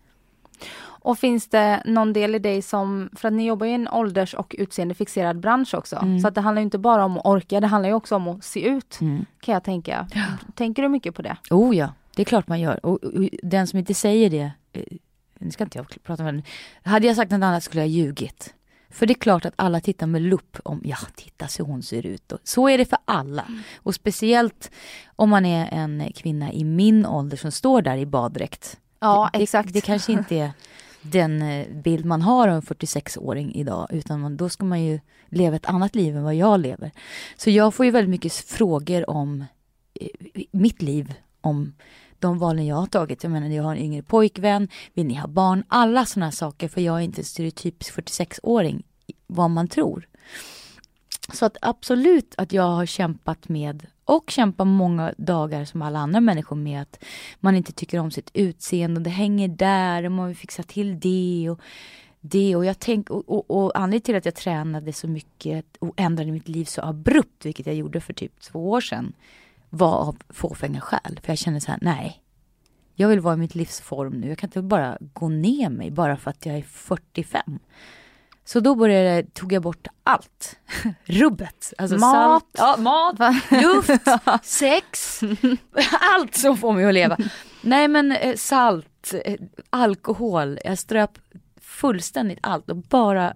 [1.03, 4.33] Och finns det någon del i dig som, för att ni jobbar i en ålders
[4.33, 6.19] och utseendefixerad bransch också, mm.
[6.19, 8.43] så att det handlar inte bara om att orka, det handlar ju också om att
[8.43, 9.25] se ut, mm.
[9.39, 10.07] kan jag tänka.
[10.55, 11.37] Tänker du mycket på det?
[11.49, 12.85] Oh ja, det är klart man gör.
[12.85, 14.83] Och, och, och den som inte säger det, eh,
[15.39, 16.43] nu ska inte jag prata med den.
[16.83, 18.53] Hade jag sagt något annat skulle jag ljugit.
[18.93, 22.05] För det är klart att alla tittar med lupp om, ja titta så hon ser
[22.05, 22.31] ut.
[22.31, 23.41] Och så är det för alla.
[23.41, 23.61] Mm.
[23.75, 24.71] Och speciellt
[25.15, 28.79] om man är en kvinna i min ålder som står där i baddräkt.
[28.99, 29.67] Ja det, exakt.
[29.67, 30.51] Det, det kanske inte är
[31.01, 33.87] den eh, bild man har av en 46-åring idag.
[33.91, 36.91] Utan man, då ska man ju leva ett annat liv än vad jag lever.
[37.37, 39.45] Så jag får ju väldigt mycket frågor om
[39.93, 40.07] eh,
[40.51, 41.13] mitt liv.
[41.41, 41.73] Om
[42.23, 43.23] de valen jag har tagit.
[43.23, 45.63] Jag menar, jag har en yngre pojkvän, vill ni ha barn?
[45.67, 48.83] Alla sådana saker, för jag är inte stereotypisk 46-åring,
[49.27, 50.07] vad man tror.
[51.33, 56.19] Så att absolut att jag har kämpat med och kämpar många dagar som alla andra
[56.19, 57.03] människor med att
[57.39, 60.99] man inte tycker om sitt utseende och det hänger där och man vill fixa till
[60.99, 61.59] det och
[62.21, 65.93] det och jag tänk, och, och, och anledningen till att jag tränade så mycket och
[65.97, 69.13] ändrade mitt liv så abrupt, vilket jag gjorde för typ två år sedan,
[69.73, 71.19] var av fåfänga skäl.
[71.23, 72.23] För jag kände så här, nej.
[72.95, 74.29] Jag vill vara i mitt livsform nu.
[74.29, 77.59] Jag kan inte bara gå ner mig bara för att jag är 45.
[78.45, 80.59] Så då började, tog jag bort allt.
[81.03, 81.73] Rubbet.
[81.77, 82.13] Alltså mat.
[82.13, 83.15] Salt, ja, mat,
[83.51, 84.07] luft,
[84.43, 85.19] sex.
[86.15, 87.17] allt som får mig att leva.
[87.61, 90.59] Nej men eh, salt, eh, alkohol.
[90.63, 91.11] Jag ströp
[91.61, 93.33] fullständigt allt och bara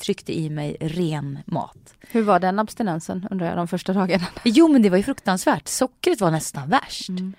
[0.00, 1.94] tryckte i mig ren mat.
[2.00, 4.26] Hur var den abstinensen undrar jag de första dagarna?
[4.44, 5.68] Jo men det var ju fruktansvärt.
[5.68, 7.08] Sockret var nästan värst.
[7.08, 7.32] Mm.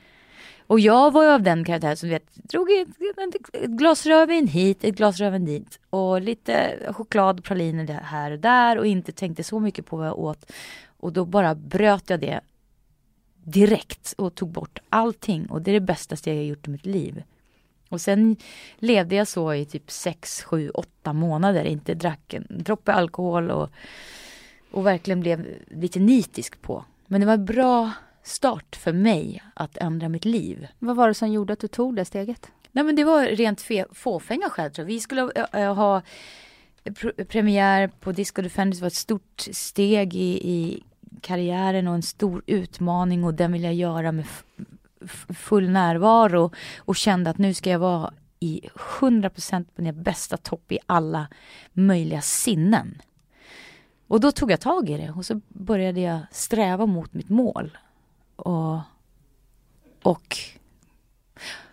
[0.68, 2.88] Och jag var ju av den karaktär som vet, drog ett,
[3.54, 8.40] ett glas rödvin hit, ett glas rödvin dit och lite choklad och praliner här och
[8.40, 10.52] där och inte tänkte så mycket på vad jag åt.
[10.98, 12.40] Och då bara bröt jag det
[13.44, 16.86] direkt och tog bort allting och det är det bästa steg jag gjort i mitt
[16.86, 17.24] liv.
[17.92, 18.36] Och sen
[18.78, 21.64] levde jag så i typ 6, 7, 8 månader.
[21.64, 23.70] Inte drack en droppe alkohol och,
[24.72, 26.86] och verkligen blev lite nitisk på.
[27.08, 27.92] Men det var en bra
[28.24, 30.68] start för mig att ändra mitt liv.
[30.80, 32.52] Vad var det som gjorde att du tog det steget?
[32.72, 34.72] Nej men det var rent fåfänga skäl.
[34.78, 36.02] Vi skulle äh, ha
[36.84, 38.80] pr premiär på Disco Defenders.
[38.80, 40.84] Det var ett stort steg i, i
[41.22, 44.26] karriären och en stor utmaning och den vill jag göra med
[45.30, 50.72] full närvaro och kände att nu ska jag vara i 100% på min bästa topp
[50.72, 51.28] i alla
[51.74, 53.02] möjliga sinnen.
[54.08, 57.78] Och då tog jag tag i det och så började jag sträva mot mitt mål.
[58.36, 58.80] Och,
[60.04, 60.38] och,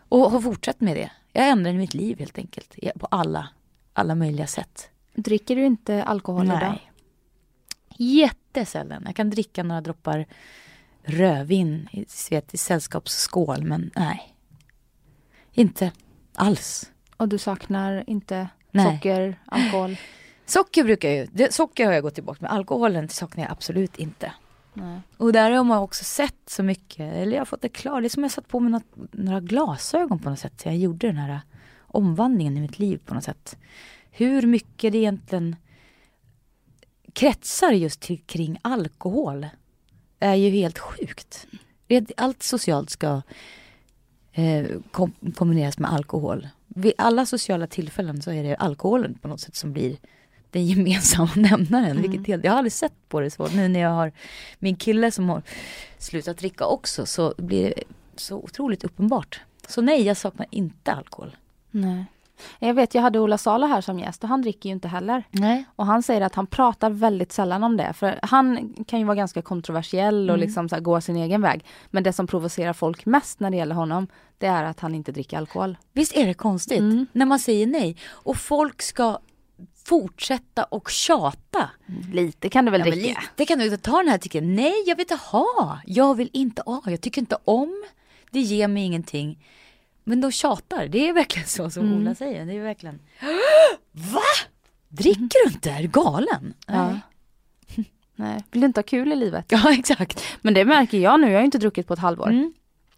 [0.08, 1.10] och har fortsatt med det.
[1.32, 3.48] Jag ändrade mitt liv helt enkelt på alla,
[3.92, 4.90] alla möjliga sätt.
[5.14, 6.56] Dricker du inte alkohol Nej.
[6.56, 6.78] idag?
[7.96, 9.02] Jättesällan.
[9.06, 10.26] Jag kan dricka några droppar
[11.10, 14.34] rödvin i, vet, i sällskapsskål, men nej.
[15.52, 15.92] Inte
[16.34, 16.90] alls.
[17.16, 18.96] Och du saknar inte nej.
[18.96, 19.96] socker, alkohol?
[20.46, 22.52] Socker brukar jag ju, socker har jag gått tillbaka med.
[22.52, 24.32] Alkoholen saknar jag absolut inte.
[24.74, 25.00] Nej.
[25.16, 28.02] Och där har man också sett så mycket, eller jag har fått det klart.
[28.02, 30.62] Det är som jag satt på mig något, några glasögon på något sätt.
[30.64, 31.40] Jag gjorde den här
[31.80, 33.56] omvandlingen i mitt liv på något sätt.
[34.10, 35.56] Hur mycket det egentligen
[37.12, 39.46] kretsar just till, kring alkohol
[40.20, 41.46] är ju helt sjukt.
[42.16, 43.22] Allt socialt ska
[44.32, 46.48] eh, kom, kombineras med alkohol.
[46.66, 49.96] Vid alla sociala tillfällen så är det alkoholen på något sätt som blir
[50.50, 51.98] den gemensamma nämnaren.
[51.98, 52.10] Mm.
[52.10, 53.48] Vilket jag har aldrig sett på det så.
[53.48, 54.12] Nu när jag har
[54.58, 55.42] min kille som har
[55.98, 57.82] slutat dricka också så blir det
[58.16, 59.40] så otroligt uppenbart.
[59.68, 61.36] Så nej, jag saknar inte alkohol.
[61.70, 62.04] Nej.
[62.58, 65.24] Jag vet, jag hade Ola Sala här som gäst och han dricker ju inte heller.
[65.30, 65.64] Nej.
[65.76, 67.92] Och han säger att han pratar väldigt sällan om det.
[67.92, 70.46] För han kan ju vara ganska kontroversiell och mm.
[70.46, 71.64] liksom så gå sin egen väg.
[71.90, 74.06] Men det som provocerar folk mest när det gäller honom,
[74.38, 75.76] det är att han inte dricker alkohol.
[75.92, 76.78] Visst är det konstigt?
[76.78, 77.06] Mm.
[77.12, 77.96] När man säger nej.
[78.06, 79.18] Och folk ska
[79.84, 81.70] fortsätta och tjata.
[82.12, 83.22] Lite kan du väl ja, dricka?
[83.36, 85.78] Lite kan du ta den här tycker nej jag vill inte ha.
[85.86, 87.84] Jag vill inte ha, jag tycker inte om.
[88.30, 89.38] Det ger mig ingenting.
[90.08, 91.98] Men de tjatar, det är verkligen så som mm.
[91.98, 92.46] Ola säger.
[92.46, 93.00] Det är verkligen
[93.92, 94.20] Va?
[94.88, 95.70] Dricker du inte?
[95.70, 96.54] Är du galen?
[96.66, 96.98] Ja.
[98.16, 98.44] Nej.
[98.50, 99.44] Vill du inte ha kul i livet?
[99.52, 100.24] Ja exakt.
[100.40, 102.28] Men det märker jag nu, jag har inte druckit på ett halvår.
[102.28, 102.52] Mm.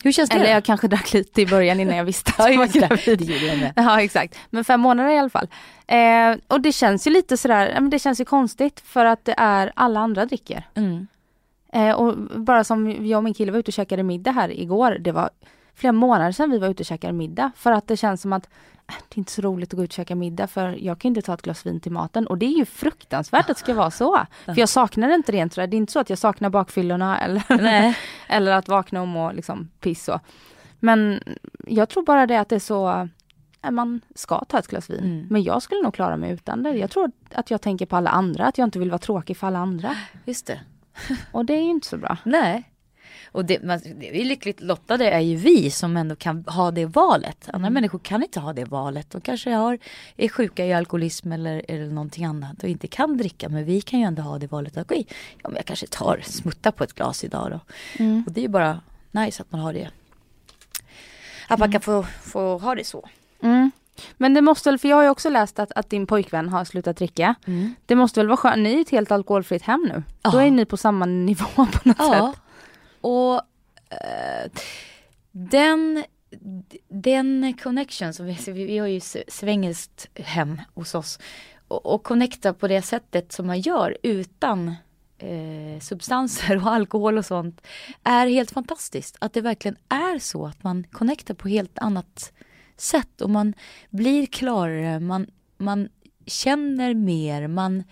[0.05, 0.37] Hur känns det?
[0.37, 3.73] Eller jag kanske drack lite i början innan jag visste att jag var gravid.
[3.77, 4.39] Ja exakt.
[4.51, 5.49] Men fem månader i alla fall.
[5.87, 9.73] Eh, och det känns ju lite sådär, det känns ju konstigt för att det är
[9.77, 10.69] alla andra dricker.
[10.75, 11.07] Mm.
[11.73, 14.97] Eh, och bara som jag och min kille var ute och käkade middag här igår.
[15.01, 15.31] Det var
[15.75, 17.51] flera månader sedan vi var ute och käkade middag.
[17.57, 18.49] För att det känns som att
[18.89, 21.09] äh, det är inte så roligt att gå ut och käka middag för jag kan
[21.09, 22.27] inte ta ett glas vin till maten.
[22.27, 24.27] Och det är ju fruktansvärt att det ska vara så.
[24.45, 27.43] För jag saknar inte rent Det är inte så att jag saknar bakfyllorna eller,
[28.29, 30.21] eller att vakna och må liksom piss så.
[30.81, 31.23] Men
[31.67, 33.09] jag tror bara det att det är så
[33.63, 35.05] äh, man ska ta ett glas vin.
[35.05, 35.27] Mm.
[35.31, 36.71] Men jag skulle nog klara mig utan det.
[36.71, 39.47] Jag tror att jag tänker på alla andra, att jag inte vill vara tråkig för
[39.47, 39.97] alla andra.
[40.25, 40.61] Just det.
[41.33, 42.17] Och det är ju inte så bra.
[42.25, 42.70] Nej.
[43.33, 46.87] Och det, man, det är lyckligt lottade är ju vi som ändå kan ha det
[46.87, 47.49] valet.
[47.53, 47.75] Andra mm.
[47.75, 49.11] människor kan inte ha det valet.
[49.11, 49.79] De kanske har,
[50.17, 53.49] är sjuka i alkoholism eller, eller någonting annat och inte kan dricka.
[53.49, 56.73] Men vi kan ju ändå ha det valet att ja, men jag kanske tar smutta
[56.73, 57.61] på ett glas idag då.
[58.05, 58.25] Mm.
[58.27, 59.91] Och det är ju bara nice att man har det.
[61.49, 61.73] Att man mm.
[61.73, 63.09] kan få, få ha det så.
[63.43, 63.71] Mm.
[64.17, 66.65] Men det måste väl, för jag har ju också läst att, att din pojkvän har
[66.65, 67.35] slutat dricka.
[67.47, 67.75] Mm.
[67.87, 70.03] Det måste väl vara skönt, ni är ett helt alkoholfritt hem nu.
[70.23, 70.31] Ja.
[70.31, 72.33] Då är ni på samma nivå på något ja.
[72.33, 72.43] sätt.
[73.01, 73.35] Och
[73.91, 74.51] eh,
[75.33, 76.05] den,
[76.89, 81.19] den connection som vi, vi har ju svengelskt hem hos oss.
[81.69, 84.75] Och, och connecta på det sättet som man gör utan
[85.19, 87.67] eh, substanser och alkohol och sånt.
[88.05, 89.17] Är helt fantastiskt.
[89.19, 92.33] Att det verkligen är så att man connectar på helt annat
[92.77, 93.21] sätt.
[93.21, 93.55] Och man
[93.91, 95.89] blir klarare, man, man
[96.27, 97.85] känner mer, man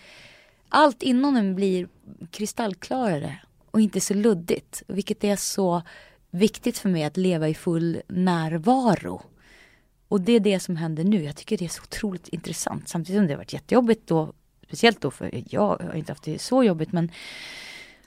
[0.68, 1.88] allt inom en blir
[2.31, 4.83] kristallklarare och inte så luddigt.
[4.87, 5.83] Vilket är så
[6.31, 9.22] viktigt för mig att leva i full närvaro.
[10.09, 11.24] Och det är det som händer nu.
[11.24, 12.88] Jag tycker det är så otroligt intressant.
[12.88, 14.33] Samtidigt som det har varit jättejobbigt då.
[14.66, 17.11] Speciellt då för jag har inte haft det så jobbigt men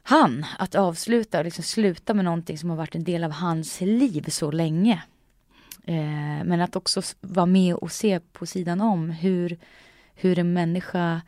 [0.04, 4.26] han, att avsluta, liksom sluta med någonting som har varit en del av hans liv
[4.30, 5.04] så länge.
[5.86, 9.58] Eh, men att också vara med och se på sidan om hur,
[10.16, 11.22] hur en människa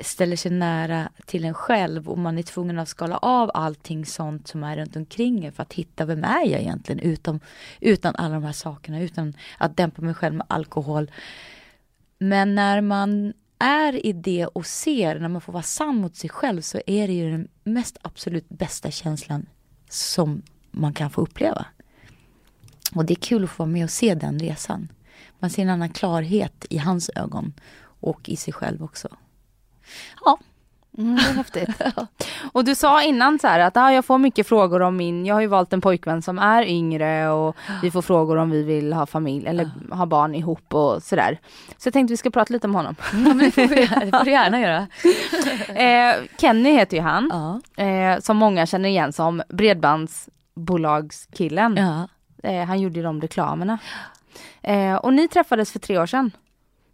[0.00, 4.48] ställer sig nära till en själv och man är tvungen att skala av allting sånt
[4.48, 7.40] som är runt omkring en för att hitta vem är jag egentligen utan,
[7.80, 11.10] utan alla de här sakerna, utan att dämpa mig själv med alkohol.
[12.18, 16.30] Men när man är i det och ser, när man får vara sann mot sig
[16.30, 19.46] själv så är det ju den mest absolut bästa känslan
[19.88, 21.66] som man kan få uppleva.
[22.94, 24.88] Och det är kul att få vara med och se den resan.
[25.38, 27.52] man ser en annan klarhet i hans ögon
[28.00, 29.08] och i sig själv också.
[30.24, 30.38] Ja,
[30.98, 31.68] Mm, det är häftigt.
[32.52, 35.34] och du sa innan så här att ah, jag får mycket frågor om min, jag
[35.34, 38.92] har ju valt en pojkvän som är yngre och vi får frågor om vi vill
[38.92, 41.38] ha familj eller ha barn ihop och sådär.
[41.78, 42.96] Så jag tänkte vi ska prata lite om honom.
[43.12, 43.76] Ja, det, får vi,
[44.10, 44.86] det får du gärna göra.
[45.82, 47.60] eh, Kenny heter ju han, Ja.
[47.84, 51.76] eh, som många känner igen som bredbandsbolagskillen.
[51.76, 52.08] Ja.
[52.50, 53.78] Eh, han gjorde de reklamerna.
[54.62, 56.30] Eh, och ni träffades för tre år sedan.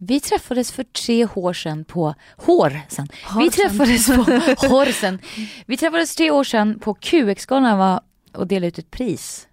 [0.03, 3.09] Vi träffades för tre år sedan på Hår sen.
[3.11, 3.51] Vi Hårsen.
[3.51, 5.19] träffades på Hårsen.
[5.67, 8.01] Vi träffades tre år sedan på QX-galan var
[8.33, 9.49] och delade ut ett pris.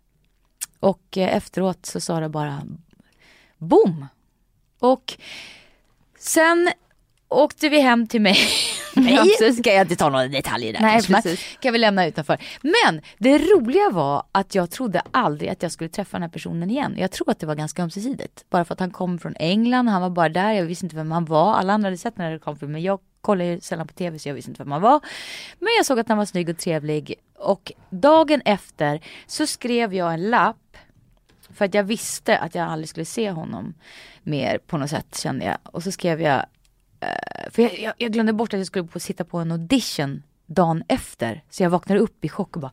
[0.79, 2.61] Och eh, efteråt så sa det bara
[3.57, 4.07] boom.
[4.79, 5.17] Och
[6.19, 6.71] sen
[7.29, 8.37] åkte vi hem till mig.
[8.95, 9.57] Nej, Ja, precis.
[9.59, 10.79] ska jag inte ta några detaljer där.
[10.81, 11.57] Nej, precis.
[11.59, 12.37] kan vi lämna utanför.
[12.61, 16.69] Men det roliga var att jag trodde aldrig att jag skulle träffa den här personen
[16.71, 16.95] igen.
[16.97, 18.45] Jag tror att det var ganska ömsesidigt.
[18.49, 21.11] Bara för att han kom från England, han var bara där, jag visste inte vem
[21.11, 21.53] han var.
[21.53, 24.29] Alla andra hade sett den här reklamfilmen, men jag kollar ju sällan på tv så
[24.29, 24.99] jag visste inte vem han var.
[25.59, 27.13] Men jag såg att han var snygg och trevlig.
[27.35, 30.77] Och dagen efter så skrev jag en lapp
[31.53, 33.73] för att jag visste att jag aldrig skulle se honom
[34.23, 35.57] mer på något sätt kände jag.
[35.63, 36.45] Och så skrev jag,
[36.99, 40.23] Eh, för jag, jag, jag glömde bort att jag skulle på, sitta på en audition
[40.45, 41.43] dagen efter.
[41.49, 42.71] Så jag vaknade upp i chock och bara,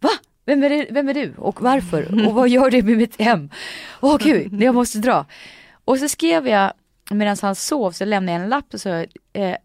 [0.00, 0.10] va?
[0.44, 2.26] Vem är, det, vem är du och varför?
[2.26, 3.50] Och vad gör du med mitt hem?
[4.00, 5.26] Åh gud, jag måste dra.
[5.84, 6.72] Och så skrev jag,
[7.10, 9.56] medan han sov så lämnade jag en lapp och så eh,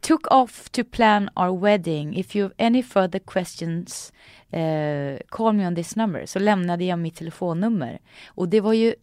[0.00, 2.14] Took off to plan our wedding.
[2.14, 4.12] If you have any further questions
[4.50, 6.26] eh, call me on this number.
[6.26, 7.98] Så lämnade jag mitt telefonnummer.
[8.26, 8.94] Och det var ju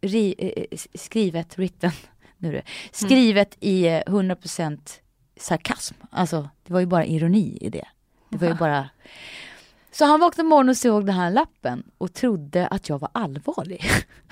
[0.00, 1.90] ri, eh, skrivet, written,
[2.40, 4.78] nu är det, skrivet i eh, 100%
[5.36, 5.94] sarkasm.
[6.10, 7.84] Alltså det var ju bara ironi i det.
[8.30, 8.88] Det var ju bara
[9.92, 13.84] så han vaknade morgonen och såg den här lappen och trodde att jag var allvarlig.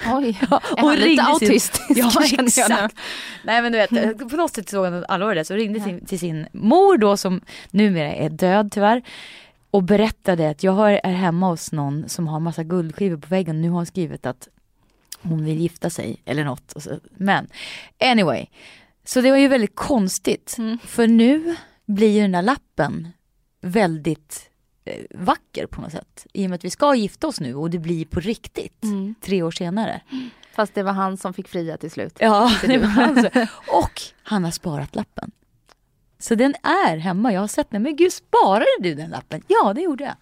[0.06, 1.82] Oj, Ja, är han lite sin- autistisk?
[1.88, 2.96] Ja exakt.
[3.44, 5.44] Nej men du vet, på något sätt såg han allvar i det.
[5.44, 7.40] Så ringde sin, till sin mor då som
[7.70, 9.02] numera är död tyvärr.
[9.70, 13.62] Och berättade att jag är hemma hos någon som har massa guldskivor på väggen.
[13.62, 14.48] Nu har hon skrivit att
[15.28, 16.86] hon vill gifta sig eller något.
[17.16, 17.48] Men
[18.00, 18.46] anyway.
[19.04, 20.54] Så det var ju väldigt konstigt.
[20.58, 20.78] Mm.
[20.84, 23.08] För nu blir ju den där lappen
[23.60, 24.50] väldigt
[24.84, 26.26] eh, vacker på något sätt.
[26.32, 28.82] I och med att vi ska gifta oss nu och det blir på riktigt.
[28.82, 29.14] Mm.
[29.20, 30.00] Tre år senare.
[30.52, 32.16] Fast det var han som fick fria till slut.
[32.20, 33.28] Ja, det var han så.
[33.68, 35.30] Och han har sparat lappen.
[36.18, 37.82] Så den är hemma, jag har sett den.
[37.82, 39.42] Men gud, sparade du den lappen?
[39.46, 40.14] Ja, det gjorde jag.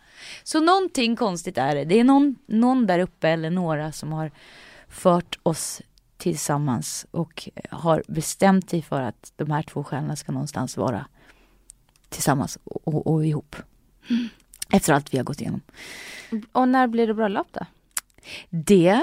[0.45, 1.85] Så någonting konstigt är det.
[1.85, 4.31] Det är någon, någon där uppe eller några som har
[4.89, 5.83] fört oss
[6.17, 11.07] tillsammans och har bestämt sig för att de här två själarna ska någonstans vara
[12.09, 13.57] tillsammans och, och, och ihop.
[14.73, 15.61] Efter allt vi har gått igenom.
[16.53, 17.67] Och när blir det bröllop då?
[18.51, 19.01] Det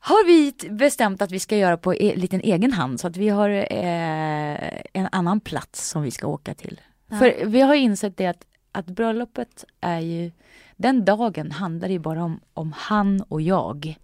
[0.00, 3.28] har vi bestämt att vi ska göra på en liten egen hand så att vi
[3.28, 6.80] har eh, en annan plats som vi ska åka till.
[7.08, 10.32] För vi har insett det att, att bröllopet är ju,
[10.78, 13.98] den dagen handlar ju bara om, om han och jag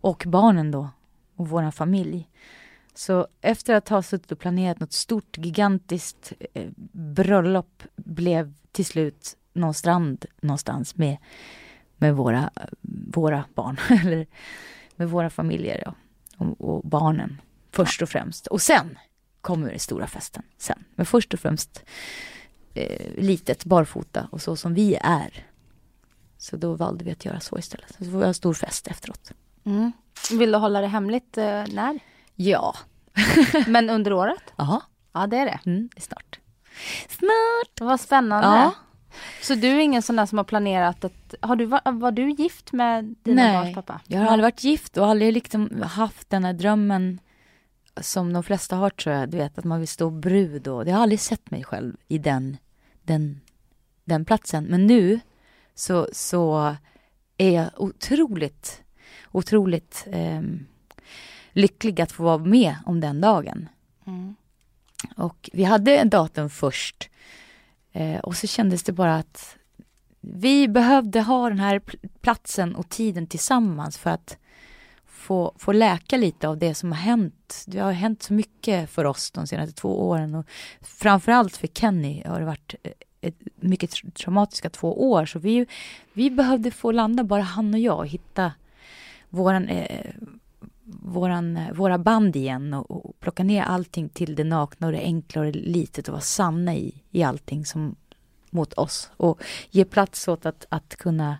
[0.00, 0.88] och barnen då
[1.36, 2.28] och vår familj.
[2.94, 9.36] Så efter att ha suttit och planerat något stort gigantiskt eh, bröllop blev till slut
[9.52, 11.16] någon strand någonstans med,
[11.96, 12.50] med våra,
[13.14, 13.80] våra barn.
[14.04, 14.26] Eller
[14.96, 15.94] med våra familjer ja.
[16.36, 18.46] och, och barnen först och främst.
[18.46, 18.98] Och sen
[19.40, 20.84] kommer den stora festen sen.
[20.94, 21.84] Men först och främst
[22.74, 25.46] eh, litet, barfota och så som vi är.
[26.44, 27.88] Så då valde vi att göra så istället.
[27.98, 29.32] Så vi ha en stor fest efteråt.
[29.64, 29.92] Mm.
[30.30, 31.98] Vill du hålla det hemligt eh, när?
[32.34, 32.76] Ja.
[33.66, 34.42] Men under året?
[34.56, 34.80] Jaha.
[35.12, 35.60] Ja det är det.
[35.66, 36.40] Mm, det är snart.
[37.08, 37.80] Snart!
[37.80, 38.48] Vad spännande.
[38.48, 38.74] Ja.
[39.42, 41.34] Så du är ingen sån där som har planerat ett...
[41.40, 43.52] Har du, var, var du gift med dina Nej.
[43.52, 44.00] barns pappa?
[44.06, 47.20] Jag har aldrig varit gift och aldrig liksom haft den här drömmen
[48.00, 49.28] som de flesta har tror jag.
[49.28, 52.18] Du vet att man vill stå brud och jag har aldrig sett mig själv i
[52.18, 52.56] den,
[53.02, 53.40] den,
[54.04, 54.64] den platsen.
[54.64, 55.20] Men nu
[55.74, 56.76] så, så
[57.36, 58.82] är jag otroligt,
[59.32, 60.66] otroligt ehm,
[61.52, 63.68] lycklig att få vara med om den dagen.
[64.06, 64.34] Mm.
[65.16, 67.10] Och vi hade en datum först.
[67.92, 69.56] Eh, och så kändes det bara att
[70.20, 74.38] vi behövde ha den här pl- platsen och tiden tillsammans för att
[75.06, 77.64] få, få läka lite av det som har hänt.
[77.66, 80.34] Det har hänt så mycket för oss de senaste två åren.
[80.34, 80.46] Och
[80.80, 82.92] framförallt för Kenny har det varit eh,
[83.28, 85.26] ett mycket traumatiska två år.
[85.26, 85.66] Så vi,
[86.12, 88.52] vi behövde få landa, bara han och jag, och hitta
[89.28, 90.10] våran, eh,
[90.84, 95.00] våran, eh, våra band igen och, och plocka ner allting till det nakna och det
[95.00, 97.96] enkla och det litet och vara sanna i, i allting som
[98.50, 99.10] mot oss.
[99.16, 101.38] Och ge plats åt att, att kunna,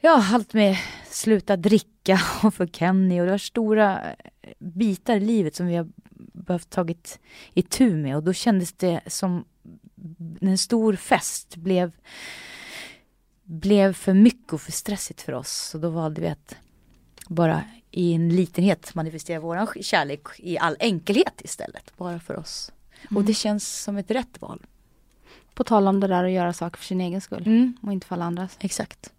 [0.00, 0.76] ja, allt med
[1.10, 4.00] sluta dricka och för Kenny och det var stora
[4.42, 5.88] eh, bitar i livet som vi har
[6.32, 7.18] behövt tagit
[7.54, 9.44] itu med och då kändes det som
[10.40, 11.92] en stor fest blev,
[13.42, 15.50] blev för mycket och för stressigt för oss.
[15.50, 16.56] Så då valde vi att
[17.28, 21.96] bara i en litenhet manifestera våran kärlek i all enkelhet istället.
[21.96, 22.72] Bara för oss.
[23.02, 23.16] Mm.
[23.16, 24.66] Och det känns som ett rätt val.
[25.54, 27.76] På tal om det där att göra saker för sin egen skull mm.
[27.82, 28.56] och inte för alla andras.
[28.60, 29.12] Exakt.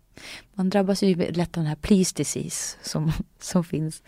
[0.53, 4.03] Man drabbas ju lätt av den här please disease som, som finns.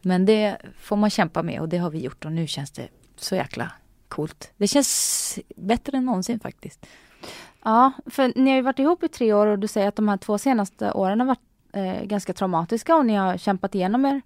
[0.00, 2.88] Men det får man kämpa med och det har vi gjort och nu känns det
[3.16, 3.72] så jäkla
[4.12, 4.50] coolt.
[4.56, 6.86] Det känns bättre än någonsin faktiskt.
[7.64, 10.08] Ja, för ni har ju varit ihop i tre år och du säger att de
[10.08, 11.38] här två senaste åren har varit
[11.72, 14.22] eh, ganska traumatiska och ni har kämpat igenom er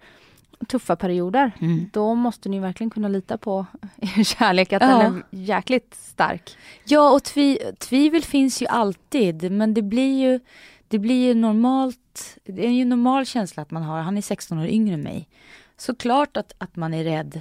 [0.68, 1.52] tuffa perioder.
[1.60, 1.90] Mm.
[1.92, 3.66] Då måste ni verkligen kunna lita på
[3.96, 4.88] er kärlek, att ja.
[4.88, 6.56] den är jäkligt stark.
[6.84, 10.40] Ja, och tvi tvivel finns ju alltid, men det blir ju,
[10.88, 14.22] det blir ju normalt, det är ju en normal känsla att man har, han är
[14.22, 15.28] 16 år yngre än mig.
[15.76, 17.40] Såklart att, att man är rädd.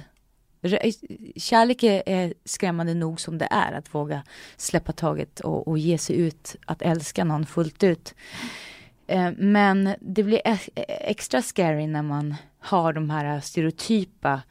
[0.62, 0.92] Eh,
[1.36, 4.22] kärlek är skrämmande nog som det är, att våga
[4.56, 8.14] släppa taget och, och ge sig ut, att älska någon fullt ut.
[9.06, 14.42] Eh, men det blir e-, extra scary när man har de här stereotypa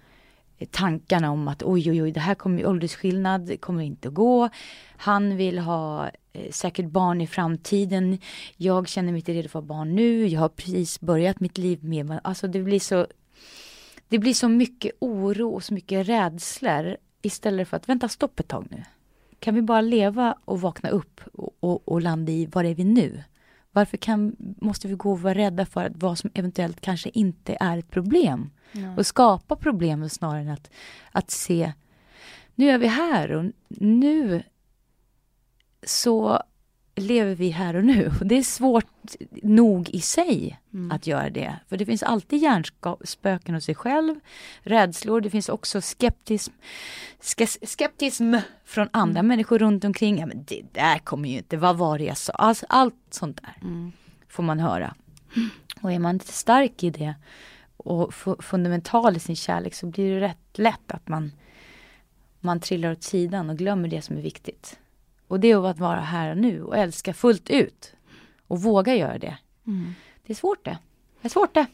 [0.71, 4.49] tankarna om att oj oj oj det här kommer åldersskillnad kommer inte att gå.
[4.97, 8.17] Han vill ha eh, säkert barn i framtiden.
[8.57, 10.27] Jag känner mig inte redo för barn nu.
[10.27, 13.07] Jag har precis börjat mitt liv med, alltså det blir så
[14.09, 18.47] det blir så mycket oro och så mycket rädslor istället för att vänta stopp ett
[18.47, 18.83] tag nu.
[19.39, 22.83] Kan vi bara leva och vakna upp och, och, och landa i var är vi
[22.83, 23.23] nu?
[23.71, 27.57] Varför kan, måste vi gå och vara rädda för att vad som eventuellt kanske inte
[27.59, 28.49] är ett problem?
[28.71, 28.95] Ja.
[28.97, 30.71] Och skapa problemen snarare än att,
[31.11, 31.73] att se
[32.55, 34.43] nu är vi här och nu
[35.83, 36.43] så
[36.95, 38.11] lever vi här och nu.
[38.21, 40.91] Det är svårt nog i sig mm.
[40.91, 41.59] att göra det.
[41.69, 44.15] För det finns alltid hjärnspöken hos sig själv,
[44.59, 46.53] rädslor, det finns också skeptism,
[47.61, 48.35] skeptism
[48.65, 49.27] från andra mm.
[49.27, 50.19] människor runt omkring.
[50.19, 52.33] Ja, men det där kommer ju inte, vad var det jag sa?
[52.33, 53.91] Alltså, allt sånt där mm.
[54.27, 54.95] får man höra.
[55.81, 57.15] Och är man stark i det
[57.77, 61.31] och fundamental i sin kärlek så blir det rätt lätt att man,
[62.39, 64.79] man trillar åt sidan och glömmer det som är viktigt.
[65.27, 67.93] Och det är att vara här och nu och älska fullt ut.
[68.47, 69.37] Och våga göra det.
[69.67, 69.95] Mm.
[70.25, 70.77] Det är svårt det.
[71.21, 71.65] Det är svårt det.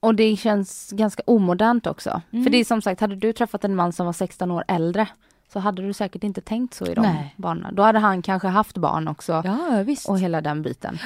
[0.00, 2.22] Och det känns ganska omodernt också.
[2.30, 2.44] Mm.
[2.44, 5.08] För det är som sagt, hade du träffat en man som var 16 år äldre
[5.52, 7.34] så hade du säkert inte tänkt så i de Nej.
[7.36, 7.74] barnen.
[7.74, 9.42] Då hade han kanske haft barn också.
[9.44, 10.08] Ja, visst.
[10.08, 10.98] Och hela den biten.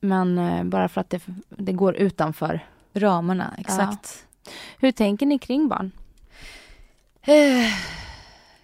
[0.00, 4.26] Men eh, bara för att det, det går utanför ramarna, exakt.
[4.44, 4.50] Ja.
[4.78, 5.92] Hur tänker ni kring barn?
[7.22, 7.72] Eh,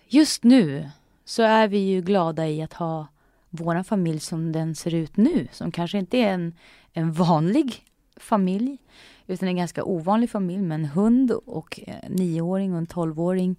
[0.08, 0.90] just nu
[1.26, 3.06] så är vi ju glada i att ha
[3.50, 5.48] vår familj som den ser ut nu.
[5.52, 6.54] Som kanske inte är en,
[6.92, 7.84] en vanlig
[8.16, 8.78] familj
[9.26, 13.56] utan en ganska ovanlig familj med en hund och en nioåring och en tolvåring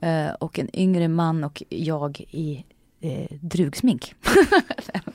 [0.00, 2.64] eh, och en yngre man och jag i
[3.00, 4.14] eh, drugsmink.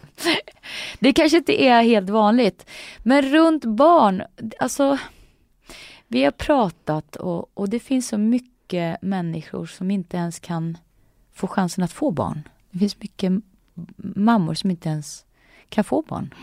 [0.99, 2.69] det kanske inte är helt vanligt.
[2.97, 4.23] Men runt barn,
[4.59, 4.97] alltså
[6.07, 10.77] vi har pratat och, och det finns så mycket människor som inte ens kan
[11.33, 12.47] få chansen att få barn.
[12.71, 13.31] Det finns mycket
[14.15, 15.25] mammor som inte ens
[15.69, 16.33] kan få barn.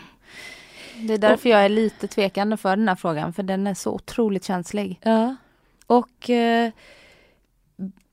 [1.07, 3.73] Det är därför och, jag är lite tvekande för den här frågan, för den är
[3.73, 4.99] så otroligt känslig.
[5.03, 5.35] Ja.
[5.85, 6.71] Och eh,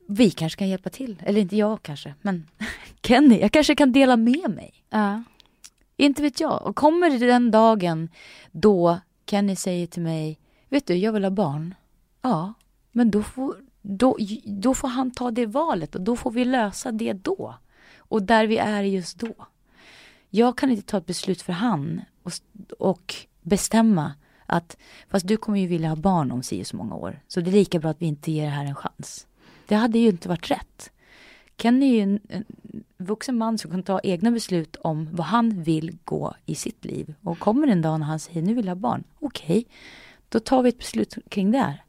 [0.07, 1.23] vi kanske kan hjälpa till.
[1.25, 2.47] Eller inte jag kanske, men
[3.01, 4.73] Kenny, jag kanske kan dela med mig.
[4.89, 5.23] Ja.
[5.97, 6.61] Inte vet jag.
[6.61, 8.09] Och kommer den dagen
[8.51, 11.75] då Kenny säger till mig, vet du, jag vill ha barn.
[12.21, 12.53] Ja,
[12.91, 13.55] men då får,
[13.89, 17.55] då, då får han ta det valet och då får vi lösa det då.
[17.97, 19.33] Och där vi är just då.
[20.29, 22.31] Jag kan inte ta ett beslut för han och,
[22.79, 24.13] och bestämma
[24.45, 24.77] att
[25.09, 27.19] fast du kommer ju vilja ha barn om si så många år.
[27.27, 29.27] Så det är lika bra att vi inte ger det här en chans.
[29.67, 30.91] Det hade ju inte varit rätt.
[31.57, 32.45] Kenny är ju en, en
[32.97, 37.13] vuxen man som kan ta egna beslut om vad han vill gå i sitt liv.
[37.21, 39.03] Och kommer en dag när han säger nu vill jag ha barn.
[39.19, 39.65] Okej, okay,
[40.29, 41.57] då tar vi ett beslut kring det.
[41.57, 41.83] Här.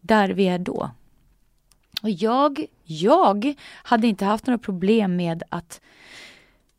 [0.00, 0.90] Där vi är då.
[2.02, 5.80] Och jag, jag hade inte haft några problem med att,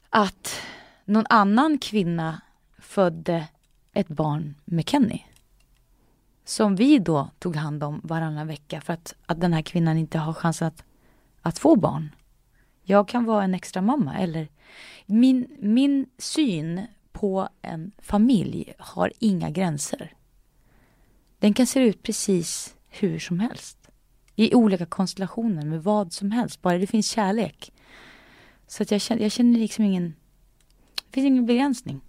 [0.10, 0.62] att
[1.06, 2.42] någon annan kvinna
[2.78, 3.48] födde
[3.94, 5.24] ett barn med Kenny.
[6.46, 10.18] Som vi då tog hand om varannan vecka för att, att den här kvinnan inte
[10.18, 10.84] har chans att,
[11.42, 12.16] att få barn.
[12.84, 14.48] Jag kan vara en extra mamma eller
[15.06, 20.14] min, min syn på en familj har inga gränser.
[21.40, 23.83] Den kan se ut precis hur som helst.
[24.36, 27.74] I olika konstellationer med vad som helst, bara det finns kärlek.
[28.68, 30.16] Så att jag, känner, jag känner liksom ingen...
[30.96, 32.02] Det finns ingen begränsning.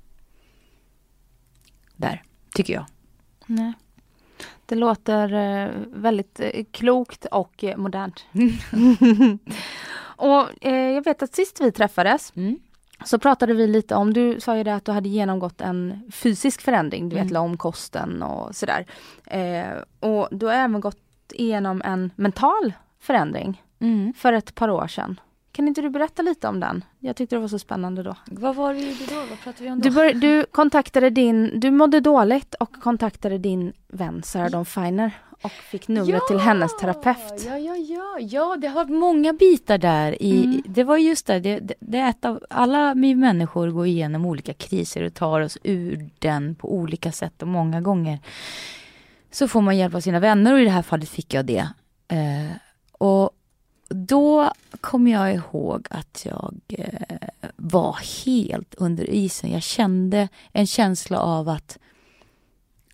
[1.96, 2.22] Där,
[2.54, 2.86] tycker jag.
[3.46, 3.72] Nej.
[4.66, 8.24] Det låter eh, väldigt eh, klokt och eh, modernt.
[10.16, 12.58] och eh, jag vet att sist vi träffades Mm.
[13.04, 16.60] så pratade vi lite om, du sa ju det att du hade genomgått en fysisk
[16.60, 17.32] förändring, du vet Mm.
[17.32, 18.86] la om kosten och sådär.
[19.26, 24.12] Eh, och du har även gått igenom en mental förändring Mm.
[24.16, 25.20] för ett par år sedan.
[25.52, 26.84] Kan inte du berätta lite om den?
[26.98, 28.14] Jag tyckte det var så spännande då.
[28.26, 29.14] Vad var det vi då?
[29.30, 29.88] Vad pratade vi om då?
[29.88, 35.10] Du, bör, du kontaktade din, du mådde dåligt och kontaktade din vän Sarah Dawn Finer
[35.42, 37.44] och fick numret till hennes terapeut.
[37.46, 40.62] Ja, ja, ja, ja, det har många bitar där i, Mm.
[40.66, 44.26] det var just det, det, det, det är ett av, alla vi människor går igenom
[44.26, 48.18] olika kriser och tar oss ur den på olika sätt och många gånger
[49.34, 51.68] så får man hjälp av sina vänner och i det här fallet fick jag det.
[52.08, 52.56] Eh,
[52.92, 53.30] och
[53.88, 59.52] då kommer jag ihåg att jag eh, var helt under isen.
[59.52, 61.78] Jag kände en känsla av att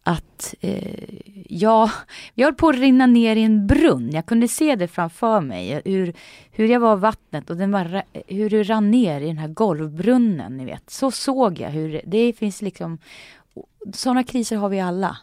[0.02, 1.04] att eh,
[1.48, 1.90] jag,
[2.34, 4.10] jag höll på att rinna ner i en brunn.
[4.12, 5.82] Jag kunde se det framför mig.
[5.84, 6.14] Hur,
[6.50, 9.48] hur jag var i vattnet och den var, hur det rann ner i den här
[9.48, 10.56] golvbrunnen.
[10.56, 10.90] Ni vet.
[10.90, 12.98] Så såg jag hur det finns liksom
[13.92, 15.16] Sådana kriser har vi alla.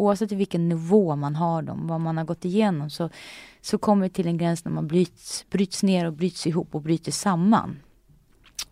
[0.00, 3.10] Oavsett vilken nivå man har dem, vad man har gått igenom så,
[3.60, 6.82] så kommer det till en gräns när man bryts, bryts ner och bryts ihop och
[6.82, 7.80] bryter samman.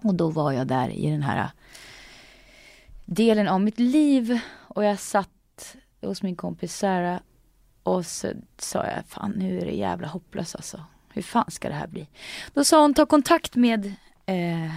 [0.02, 1.50] Och då var jag där i den här
[3.04, 7.20] delen av mitt liv och jag satt hos min kompis Sarah
[7.82, 10.84] och så sa jag, fan nu är det jävla hopplöst alltså.
[11.12, 12.08] Hur fan ska det här bli?
[12.54, 13.86] Då sa hon, ta kontakt med
[14.26, 14.74] eh,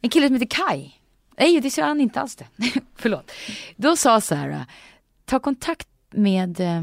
[0.00, 0.92] en kille som heter Kai.
[1.38, 2.46] Nej, det sa han inte alls det.
[2.96, 3.30] Förlåt.
[3.76, 4.62] Då sa Sarah,
[5.30, 6.82] ta kontakt med eh,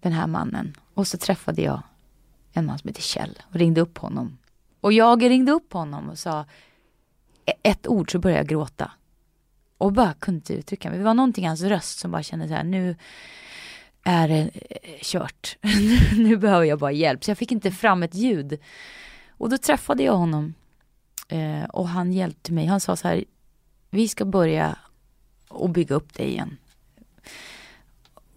[0.00, 0.74] den här mannen.
[0.94, 1.82] Och så träffade jag
[2.52, 4.38] en man som heter Kjell och ringde upp honom.
[4.80, 6.44] Och jag ringde upp honom och sa
[7.62, 8.92] ett ord så började jag gråta.
[9.78, 10.98] Och bara kunde inte uttrycka mig.
[10.98, 12.96] Det var någonting i hans röst som bara kände så här, nu
[14.02, 14.50] är det
[14.82, 15.56] eh, kört.
[16.16, 17.24] nu behöver jag bara hjälp.
[17.24, 18.58] Så jag fick inte fram ett ljud.
[19.28, 20.54] Och då träffade jag honom.
[21.28, 22.66] Eh, och han hjälpte mig.
[22.66, 23.24] Han sa så här,
[23.90, 24.78] vi ska börja
[25.48, 26.56] och bygga upp dig igen.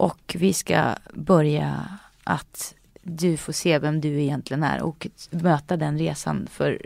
[0.01, 1.89] Och vi ska börja
[2.23, 6.47] att du får se vem du egentligen är och möta den resan.
[6.51, 6.81] För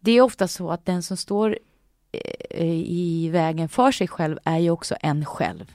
[0.00, 1.58] det är ofta så att den som står
[2.50, 5.72] eh, i vägen för sig själv är ju också en själv.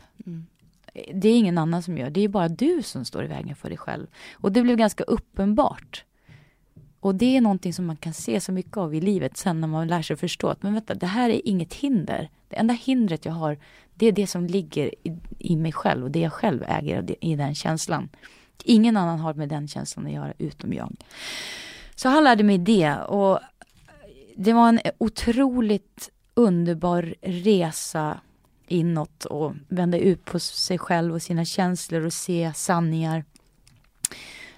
[1.14, 3.70] Det är ingen annan som gör, det är bara du som står i vägen för
[3.70, 4.08] dig själv.
[4.34, 6.04] Och det blev ganska uppenbart.
[7.00, 9.68] Och det är någonting som man kan se så mycket av i livet sen när
[9.68, 12.30] man lär sig förstå att men vänta, det här är inget hinder.
[12.48, 13.58] Det enda hindret jag har,
[14.00, 17.26] det är det som ligger i, i mig själv och det jag själv äger det-
[17.26, 18.10] i den känslan.
[18.64, 20.96] Ingen annan har med den känslan att göra utom jag.
[21.96, 23.40] Så han lärde mig det och
[24.36, 28.20] det var en otroligt underbar resa
[28.68, 33.24] inåt och vända ut på sig själv och sina känslor och se sanningar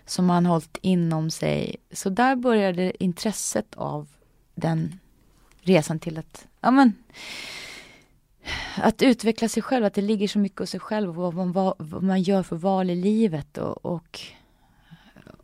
[0.05, 1.75] som man hållit inom sig.
[1.91, 4.07] Så där började intresset av
[4.55, 4.99] den
[5.61, 6.93] resan till att, ja men,
[8.75, 11.51] att utveckla sig själv, att det ligger så mycket hos sig själv och vad man,
[11.51, 14.19] vad, vad man gör för val i livet och, och,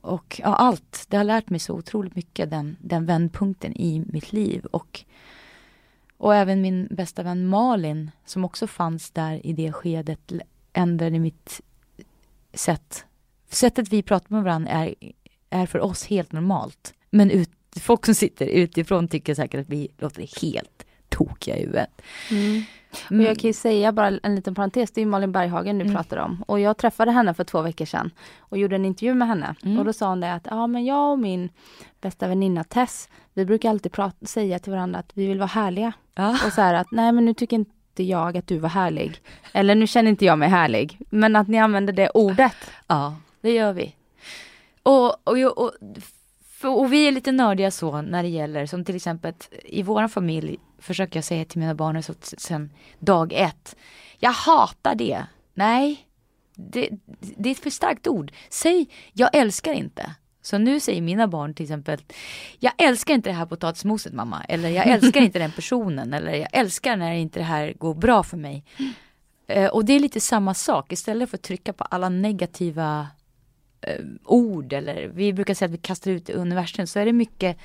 [0.02, 1.06] och ja, allt.
[1.10, 4.66] Det har lärt mig så otroligt mycket, den, den vändpunkten i mitt liv.
[4.66, 5.04] Och,
[6.18, 10.32] och även min bästa vän Malin, som också fanns där i det skedet,
[10.74, 11.62] ändrade mitt
[12.54, 13.06] sätt.
[13.50, 14.96] Sättet vi pratar med varandra är,
[15.50, 16.94] är för oss helt normalt.
[17.10, 22.02] Men ut, folk som sitter utifrån tycker säkert att vi låter helt tokiga i huvudet.
[22.32, 22.64] Mm.
[23.10, 25.84] Och jag kan ju säga bara en liten parentes, det är ju Malin Berghagen du
[25.86, 25.96] Mm.
[25.96, 26.44] pratar om.
[26.48, 29.56] Och jag träffade henne för två veckor sedan och gjorde en intervju med henne.
[29.64, 29.80] Mm.
[29.80, 31.50] Och då sa hon det att, ja men jag och min
[32.02, 35.94] bästa väninna Tess, vi brukar alltid prata, säga till varandra att vi vill vara härliga.
[36.16, 36.30] Ja.
[36.46, 39.22] Och så här att, nej men nu tycker inte jag att du var härlig.
[39.54, 41.00] Eller nu känner inte jag mig härlig.
[41.10, 42.56] Men att ni använder det ordet.
[42.88, 43.96] Ja, det gör vi.
[44.84, 45.72] Och, och, och,
[46.64, 49.34] och, vi är lite nördiga så när det gäller, som till exempel
[49.66, 53.76] i vår familj försöker jag säga till mina barn så sen dag ett.
[54.18, 55.26] Jag hatar det.
[55.54, 56.08] Nej,
[56.56, 58.32] det, det är ett för starkt ord.
[58.50, 60.16] Säg, jag älskar inte.
[60.42, 62.00] Så nu säger mina barn till exempel,
[62.60, 64.44] jag älskar inte det här potatismoset mamma.
[64.44, 66.14] Eller jag älskar inte den personen.
[66.14, 68.64] Eller jag älskar när inte det här går bra för mig.
[69.48, 70.92] Eh, och det är lite samma sak.
[70.92, 73.08] Istället för att trycka på alla negativa
[73.82, 77.14] eh, ord eller vi brukar säga att vi kastar ut i universum så är det
[77.14, 77.58] mycket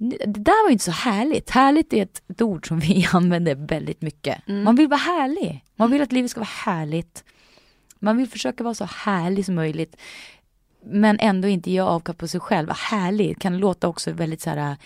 [0.00, 1.50] det där var ju inte så härligt.
[1.50, 4.38] Härligt är ett, ett ord som vi använder väldigt mycket.
[4.46, 5.64] Man vill vara härlig.
[5.76, 7.24] Man vill att livet ska vara härligt.
[7.98, 9.96] Man vill försöka vara så härlig som möjligt.
[10.84, 12.68] Men ändå inte ge avkall på sig själv.
[12.68, 14.76] Vara härlig kan låta också väldigt så här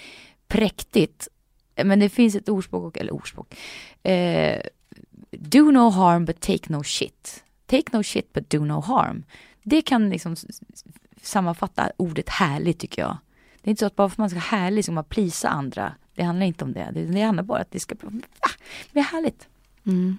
[0.48, 1.28] präktigt.
[1.84, 3.54] Men det finns ett ordspråk, eller ordspråk.
[4.02, 4.60] Eh,
[5.30, 7.44] do no harm but take no shit.
[7.66, 9.24] take no shit but do no harm.
[9.62, 10.36] Det kan liksom
[11.22, 13.16] sammanfatta ordet härlig tycker jag.
[13.64, 15.48] Det är inte så att bara för att man ska vara härlig ska man plisa
[15.48, 15.92] andra.
[16.14, 16.90] Det handlar inte om det.
[16.92, 17.94] Det handlar bara om att det ska
[18.92, 19.48] bli härligt.
[19.86, 20.18] Mm.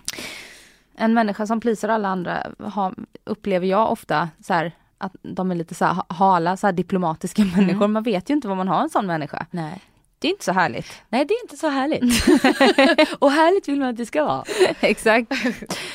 [0.95, 5.55] En människa som plisar alla andra har, upplever jag ofta så här, att de är
[5.55, 7.55] lite så här hala, så här diplomatiska mm.
[7.55, 7.87] människor.
[7.87, 9.45] Man vet ju inte vad man har en sån människa.
[9.51, 9.81] Nej.
[10.19, 11.01] Det är inte så härligt.
[11.09, 12.27] Nej, det är inte så härligt.
[13.19, 14.43] och härligt vill man att det ska vara.
[14.79, 15.31] Exakt.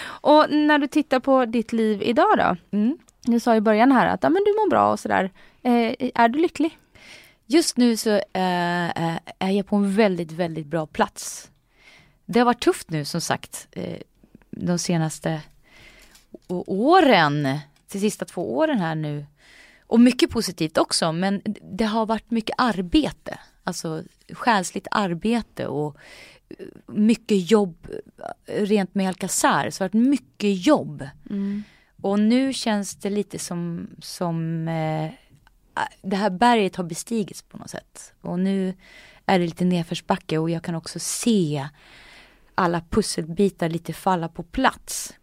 [0.07, 2.76] Och när du tittar på ditt liv idag då?
[2.76, 2.98] Mm.
[3.22, 5.30] Du sa i början här att ja, men du mår bra och sådär.
[5.62, 6.78] Eh, är du lycklig?
[7.53, 8.20] Just nu så eh,
[9.38, 11.51] är jag på en väldigt, väldigt bra plats.
[12.26, 14.01] Det har varit tufft nu som sagt eh,
[14.51, 15.42] de senaste
[16.66, 17.42] åren,
[17.92, 19.26] de sista två åren här nu.
[19.86, 23.38] Och mycket positivt också men det har varit mycket arbete.
[23.64, 25.96] Alltså själsligt arbete och
[26.86, 27.88] mycket jobb
[28.46, 29.70] rent med Alcazar.
[29.70, 31.09] Så det har varit mycket jobb.
[31.30, 31.62] Mm.
[32.03, 35.11] Och nu känns det lite som, som eh,
[36.03, 38.12] det här berget har bestigits på något sätt.
[38.21, 38.75] Och nu
[39.27, 41.68] är det lite nedförsbacke och jag kan också se
[42.55, 45.14] alla pusselbitar lite falla på plats.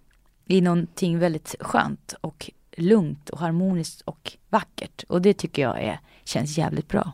[0.46, 5.04] I någonting väldigt skönt och lugnt och harmoniskt och vackert.
[5.04, 7.12] Och det tycker jag är, känns jävligt bra.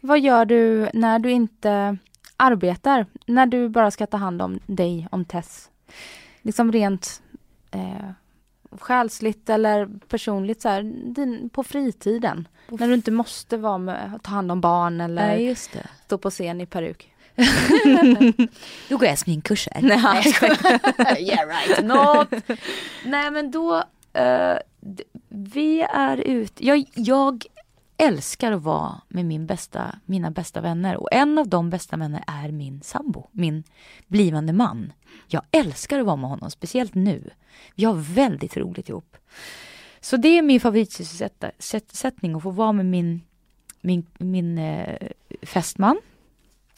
[0.00, 1.98] Vad gör du när du inte
[2.36, 3.06] arbetar?
[3.26, 5.70] När du bara ska ta hand om dig, om Tess?
[6.42, 7.22] Liksom rent
[7.70, 8.10] eh,
[8.80, 10.82] själsligt eller personligt så här,
[11.14, 12.48] din, på fritiden.
[12.68, 15.56] På när du inte måste vara med, ta hand om barn eller Nej,
[16.04, 17.12] stå på scen i peruk.
[18.88, 19.78] då går jag sminkkurser.
[19.82, 20.34] Nej,
[21.30, 22.56] yeah right, not.
[23.04, 23.76] Nej men då,
[24.18, 24.58] uh,
[25.28, 27.44] vi är ute, jag, jag
[27.96, 32.24] älskar att vara med min bästa, mina bästa vänner och en av de bästa vänner
[32.26, 33.64] är min sambo, min
[34.06, 34.92] blivande man.
[35.26, 37.30] Jag älskar att vara med honom, speciellt nu.
[37.74, 39.16] Vi har väldigt roligt ihop.
[40.00, 43.22] Så det är min favoritsysselsättning att få vara med min,
[43.80, 45.08] min, min eh,
[45.42, 46.00] fästman.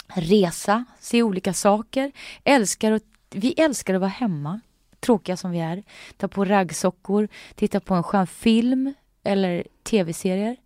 [0.08, 2.12] Resa, se olika saker.
[2.44, 4.60] Älskar att, vi älskar att vara hemma,
[5.00, 5.82] tråkiga som vi är.
[6.16, 8.94] Ta på raggsockor, titta på en skön film
[9.24, 10.56] eller tv-serier.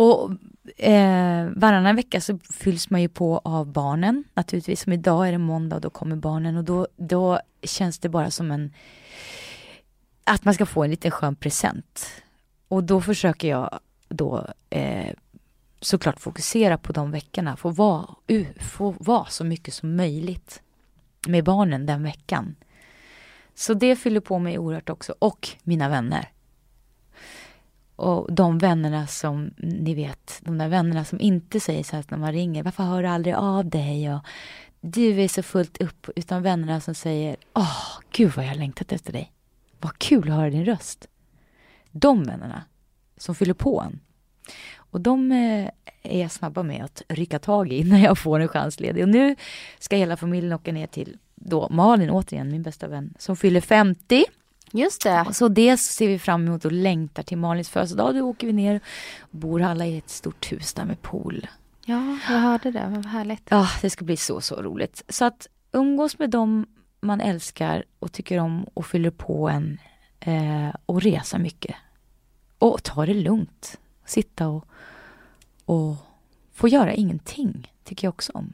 [0.00, 0.30] Och
[0.76, 4.24] eh, varannan vecka så fylls man ju på av barnen.
[4.34, 8.08] Naturligtvis som idag är det måndag och då kommer barnen och då, då känns det
[8.08, 8.72] bara som en
[10.24, 12.06] att man ska få en liten skön present.
[12.68, 13.78] Och då försöker jag
[14.08, 15.14] då eh,
[15.80, 20.62] såklart fokusera på de veckorna, få vara, uh, få vara så mycket som möjligt
[21.26, 22.56] med barnen den veckan.
[23.54, 26.28] Så det fyller på mig oerhört också, och mina vänner.
[28.00, 32.18] Och de vännerna som, ni vet, de där vännerna som inte säger så här när
[32.18, 34.14] man ringer, varför hör du aldrig av dig?
[34.14, 34.20] Och
[34.80, 38.56] du är så fullt upp, utan vännerna som säger, åh, oh, gud vad jag har
[38.56, 39.32] längtat efter dig.
[39.80, 41.06] Vad kul att höra din röst.
[41.90, 42.64] De vännerna
[43.16, 44.00] som fyller på en.
[44.76, 45.70] Och de eh,
[46.02, 49.02] är jag snabba med att rycka tag i när jag får en chans ledig.
[49.02, 49.36] Och nu
[49.78, 54.24] ska hela familjen åka ner till då Malin, återigen min bästa vän, som fyller 50.
[54.72, 55.26] Just det.
[55.32, 58.14] Så det ser vi fram emot och längtar till Malins födelsedag.
[58.14, 58.80] Då åker vi ner
[59.20, 61.46] och bor alla i ett stort hus där med pool.
[61.84, 62.92] Ja, jag hörde det.
[62.94, 63.42] Vad härligt.
[63.48, 65.04] Ja, det ska bli så, så roligt.
[65.08, 66.66] Så att umgås med dem
[67.00, 69.78] man älskar och tycker om och fyller på en
[70.20, 71.76] eh, och resa mycket.
[72.58, 73.78] Och ta det lugnt.
[74.04, 74.64] Sitta och,
[75.64, 75.96] och
[76.52, 78.52] få göra ingenting, tycker jag också om.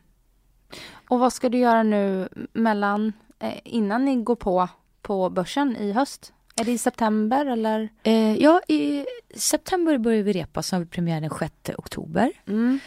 [1.09, 4.69] Och vad ska du göra nu mellan, eh, innan ni går på
[5.07, 6.33] på börsen i höst?
[6.61, 7.89] Är det i september eller?
[8.03, 12.33] Eh, ja, i september börjar vi repa, så har vi premiär den 6 oktober.
[12.47, 12.79] Mm.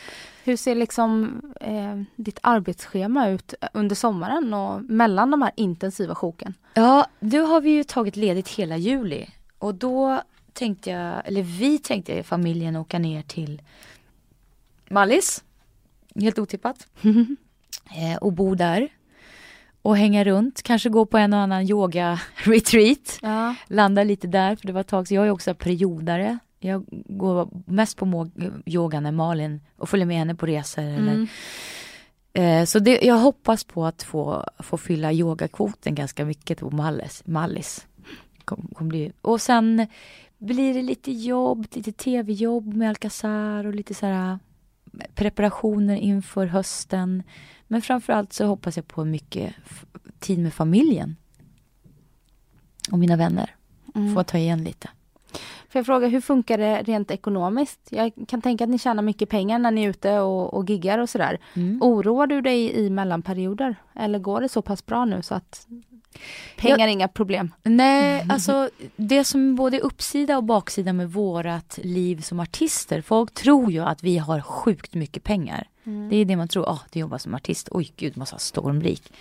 [0.43, 6.53] Hur ser liksom eh, ditt arbetsschema ut under sommaren och mellan de här intensiva sjoken?
[6.73, 10.21] Ja, nu har vi ju tagit ledigt hela juli och då
[10.53, 13.61] tänkte jag, eller vi tänkte i familjen åka ner till
[14.89, 15.43] Mallis,
[16.15, 18.89] helt otippat, eh, och bo där
[19.81, 23.19] och hänga runt, kanske gå på en och annan yoga-retreat.
[23.21, 23.55] Ja.
[23.67, 26.39] Landa lite där, för det var ett tag jag är också periodare.
[26.59, 28.29] Jag går mest på
[28.65, 30.83] yoga när Malin och följer med henne på resor.
[30.83, 31.27] Mm.
[32.33, 36.69] Eller, eh, så det, jag hoppas på att få, få fylla yogakvoten ganska mycket på
[36.69, 37.21] Mallis.
[37.25, 37.87] Mallis.
[38.45, 39.11] Kom, kom bli.
[39.21, 39.87] Och sen
[40.37, 44.39] blir det lite jobb, lite tv-jobb med Alcazar och lite så här
[45.15, 47.23] preparationer inför hösten.
[47.71, 49.55] Men framförallt så hoppas jag på mycket
[50.19, 51.15] tid med familjen.
[52.91, 53.55] Och mina vänner.
[53.95, 54.15] Mm.
[54.15, 54.89] Få ta igen lite.
[55.69, 57.79] Får jag fråga, hur funkar det rent ekonomiskt?
[57.89, 60.99] Jag kan tänka att ni tjänar mycket pengar när ni är ute och, och giggar
[60.99, 61.39] och sådär.
[61.53, 61.79] Mm.
[61.81, 63.75] Oroar du dig i mellanperioder?
[63.95, 65.67] Eller går det så pass bra nu så att
[66.57, 67.53] Pengar är inga problem.
[67.63, 73.01] Nej, alltså det som är både uppsida och baksida med vårat liv som artister.
[73.01, 75.67] Folk tror ju att vi har sjukt mycket pengar.
[76.09, 76.63] Det är det man tror.
[76.63, 77.69] Oh, du jobbar som artist.
[77.71, 79.13] Oj gud, ha stormrik.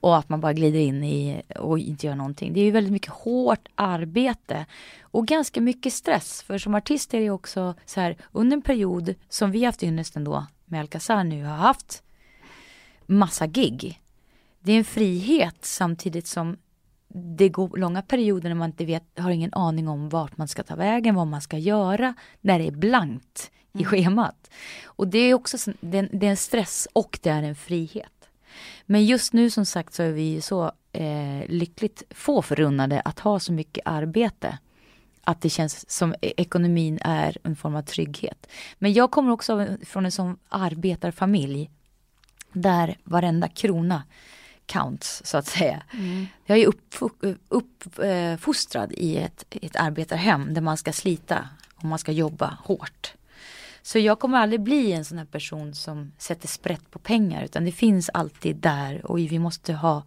[0.00, 2.52] Och att man bara glider in i och inte gör någonting.
[2.52, 4.66] Det är ju väldigt mycket hårt arbete.
[5.00, 6.42] Och ganska mycket stress.
[6.42, 10.24] För som artist är det också så här under en period som vi haft ynnesten
[10.24, 12.02] då med Alcazar nu har haft
[13.06, 14.00] massa gig.
[14.60, 16.56] Det är en frihet samtidigt som
[17.14, 20.62] det går långa perioder när man inte vet, har ingen aning om vart man ska
[20.62, 24.50] ta vägen, vad man ska göra, när det är blankt i schemat.
[24.84, 28.17] Och det är också det är en stress och det är en frihet.
[28.90, 33.40] Men just nu som sagt så är vi så eh, lyckligt få förunnade att ha
[33.40, 34.58] så mycket arbete.
[35.24, 38.46] Att det känns som e- ekonomin är en form av trygghet.
[38.78, 41.70] Men jag kommer också från en sån arbetarfamilj
[42.52, 44.02] där varenda krona
[44.66, 45.82] counts så att säga.
[45.92, 46.26] Mm.
[46.46, 51.98] Jag är uppfostrad upp, eh, i ett, ett arbetarhem där man ska slita och man
[51.98, 53.14] ska jobba hårt.
[53.82, 57.64] Så jag kommer aldrig bli en sån här person som sätter sprätt på pengar utan
[57.64, 60.02] det finns alltid där och vi måste ha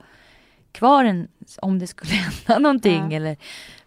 [0.71, 1.27] kvar en,
[1.61, 2.11] om det skulle
[2.47, 3.17] hända någonting ja.
[3.17, 3.37] eller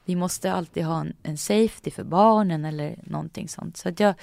[0.05, 3.77] vi måste alltid ha en, en, safety för barnen eller någonting sånt.
[3.77, 4.15] Så att jag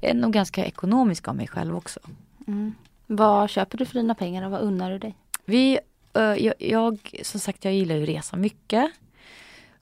[0.00, 2.00] är nog ganska ekonomisk av mig själv också.
[2.46, 2.74] Mm.
[3.06, 5.14] Vad köper du för dina pengar och vad unnar du dig?
[5.44, 5.78] Vi,
[6.12, 8.90] jag, jag, som sagt jag gillar ju resa mycket.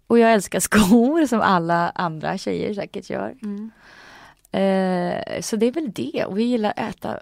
[0.06, 3.34] Och jag älskar skor som alla andra tjejer säkert gör.
[3.42, 3.70] Mm.
[4.52, 6.24] Eh, så det är väl det.
[6.24, 7.18] Och vi gillar att äta.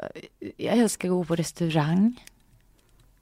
[0.56, 2.24] Jag älskar att gå på restaurang.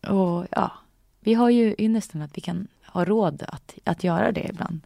[0.07, 0.73] Och ja,
[1.21, 4.81] vi har ju ynnesten att vi kan ha råd att, att göra det ibland.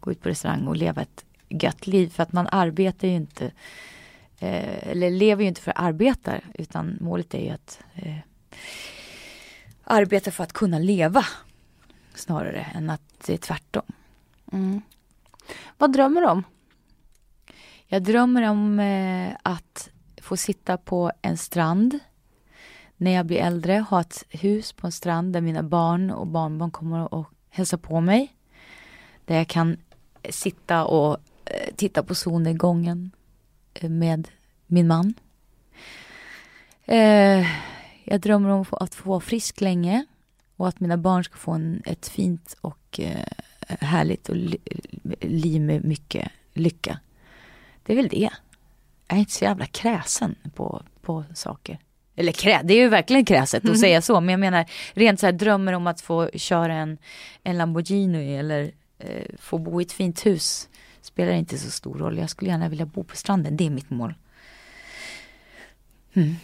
[0.00, 2.08] Gå ut på restaurang och leva ett gött liv.
[2.08, 3.44] För att man arbetar ju inte,
[4.38, 6.34] eh, eller lever ju inte för att arbeta.
[6.54, 8.16] Utan målet är ju att eh,
[9.84, 11.26] arbeta för att kunna leva.
[12.14, 13.82] Snarare än att det är tvärtom.
[14.52, 14.82] Mm.
[15.78, 16.44] Vad drömmer du om?
[17.88, 19.90] Jag drömmer om eh, att
[20.22, 21.98] få sitta på en strand
[22.96, 26.70] när jag blir äldre, ha ett hus på en strand där mina barn och barnbarn
[26.70, 28.32] kommer och hälsa på mig.
[29.24, 29.76] Där jag kan
[30.30, 33.10] sitta och eh, titta på solnedgången
[33.74, 34.28] eh, med
[34.66, 35.14] min man.
[36.84, 37.46] Eh,
[38.04, 40.06] jag drömmer om att få vara frisk länge
[40.56, 43.26] och att mina barn ska få en, ett fint och eh,
[43.68, 44.58] härligt och li,
[45.20, 47.00] liv med mycket lycka.
[47.86, 48.30] Det är väl det.
[49.08, 51.78] Jag är inte så jävla kräsen på, på saker.
[52.16, 54.20] Eller krä, det är ju verkligen kräset att säga så.
[54.20, 56.98] Men jag menar rent så här drömmer om att få köra en,
[57.42, 60.68] en Lamborghini eller eh, få bo i ett fint hus.
[61.00, 62.18] Spelar inte så stor roll.
[62.18, 63.56] Jag skulle gärna vilja bo på stranden.
[63.56, 64.14] Det är mitt mål.
[66.14, 66.36] Mm.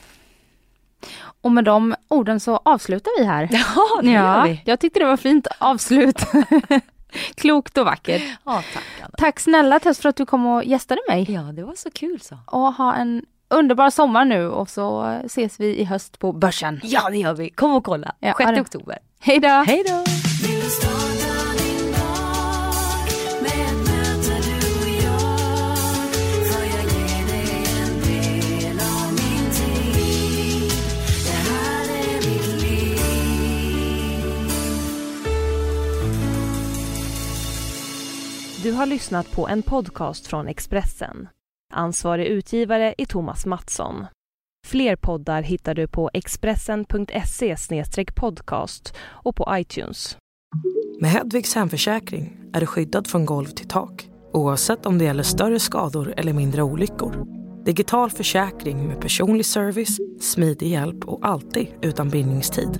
[1.20, 3.48] Och med de orden så avslutar vi här.
[3.52, 4.62] Ja, det ja, gör vi.
[4.64, 6.20] Jag tyckte det var fint avslut.
[7.34, 8.22] Klokt och vackert.
[8.44, 9.14] Ja, tack, Anna.
[9.18, 11.32] tack snälla Tess för att du kom och gästade mig.
[11.32, 12.38] Ja, det var så kul så.
[12.46, 16.80] Och ha en underbar sommar nu och så ses vi i höst på Börsen.
[16.84, 17.50] Ja, det gör vi.
[17.50, 18.14] Kom och kolla.
[18.20, 18.98] Ja, 6 oktober.
[19.20, 19.48] Hej då.
[19.48, 20.04] Hej då.
[38.62, 41.28] Du har lyssnat på en podcast från Expressen.
[41.72, 44.06] Ansvarig utgivare är Thomas Mattsson.
[44.66, 47.56] Fler poddar hittar du på expressen.se
[48.14, 50.16] podcast och på iTunes.
[51.00, 55.58] Med Hedvigs hemförsäkring är du skyddad från golv till tak oavsett om det gäller större
[55.58, 57.26] skador eller mindre olyckor.
[57.64, 62.78] Digital försäkring med personlig service, smidig hjälp och alltid utan bindningstid.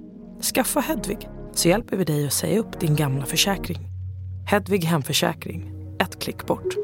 [0.54, 3.91] Skaffa Hedvig så hjälper vi dig att säga upp din gamla försäkring.
[4.46, 6.81] Hedvig Hemförsäkring, ett klick bort.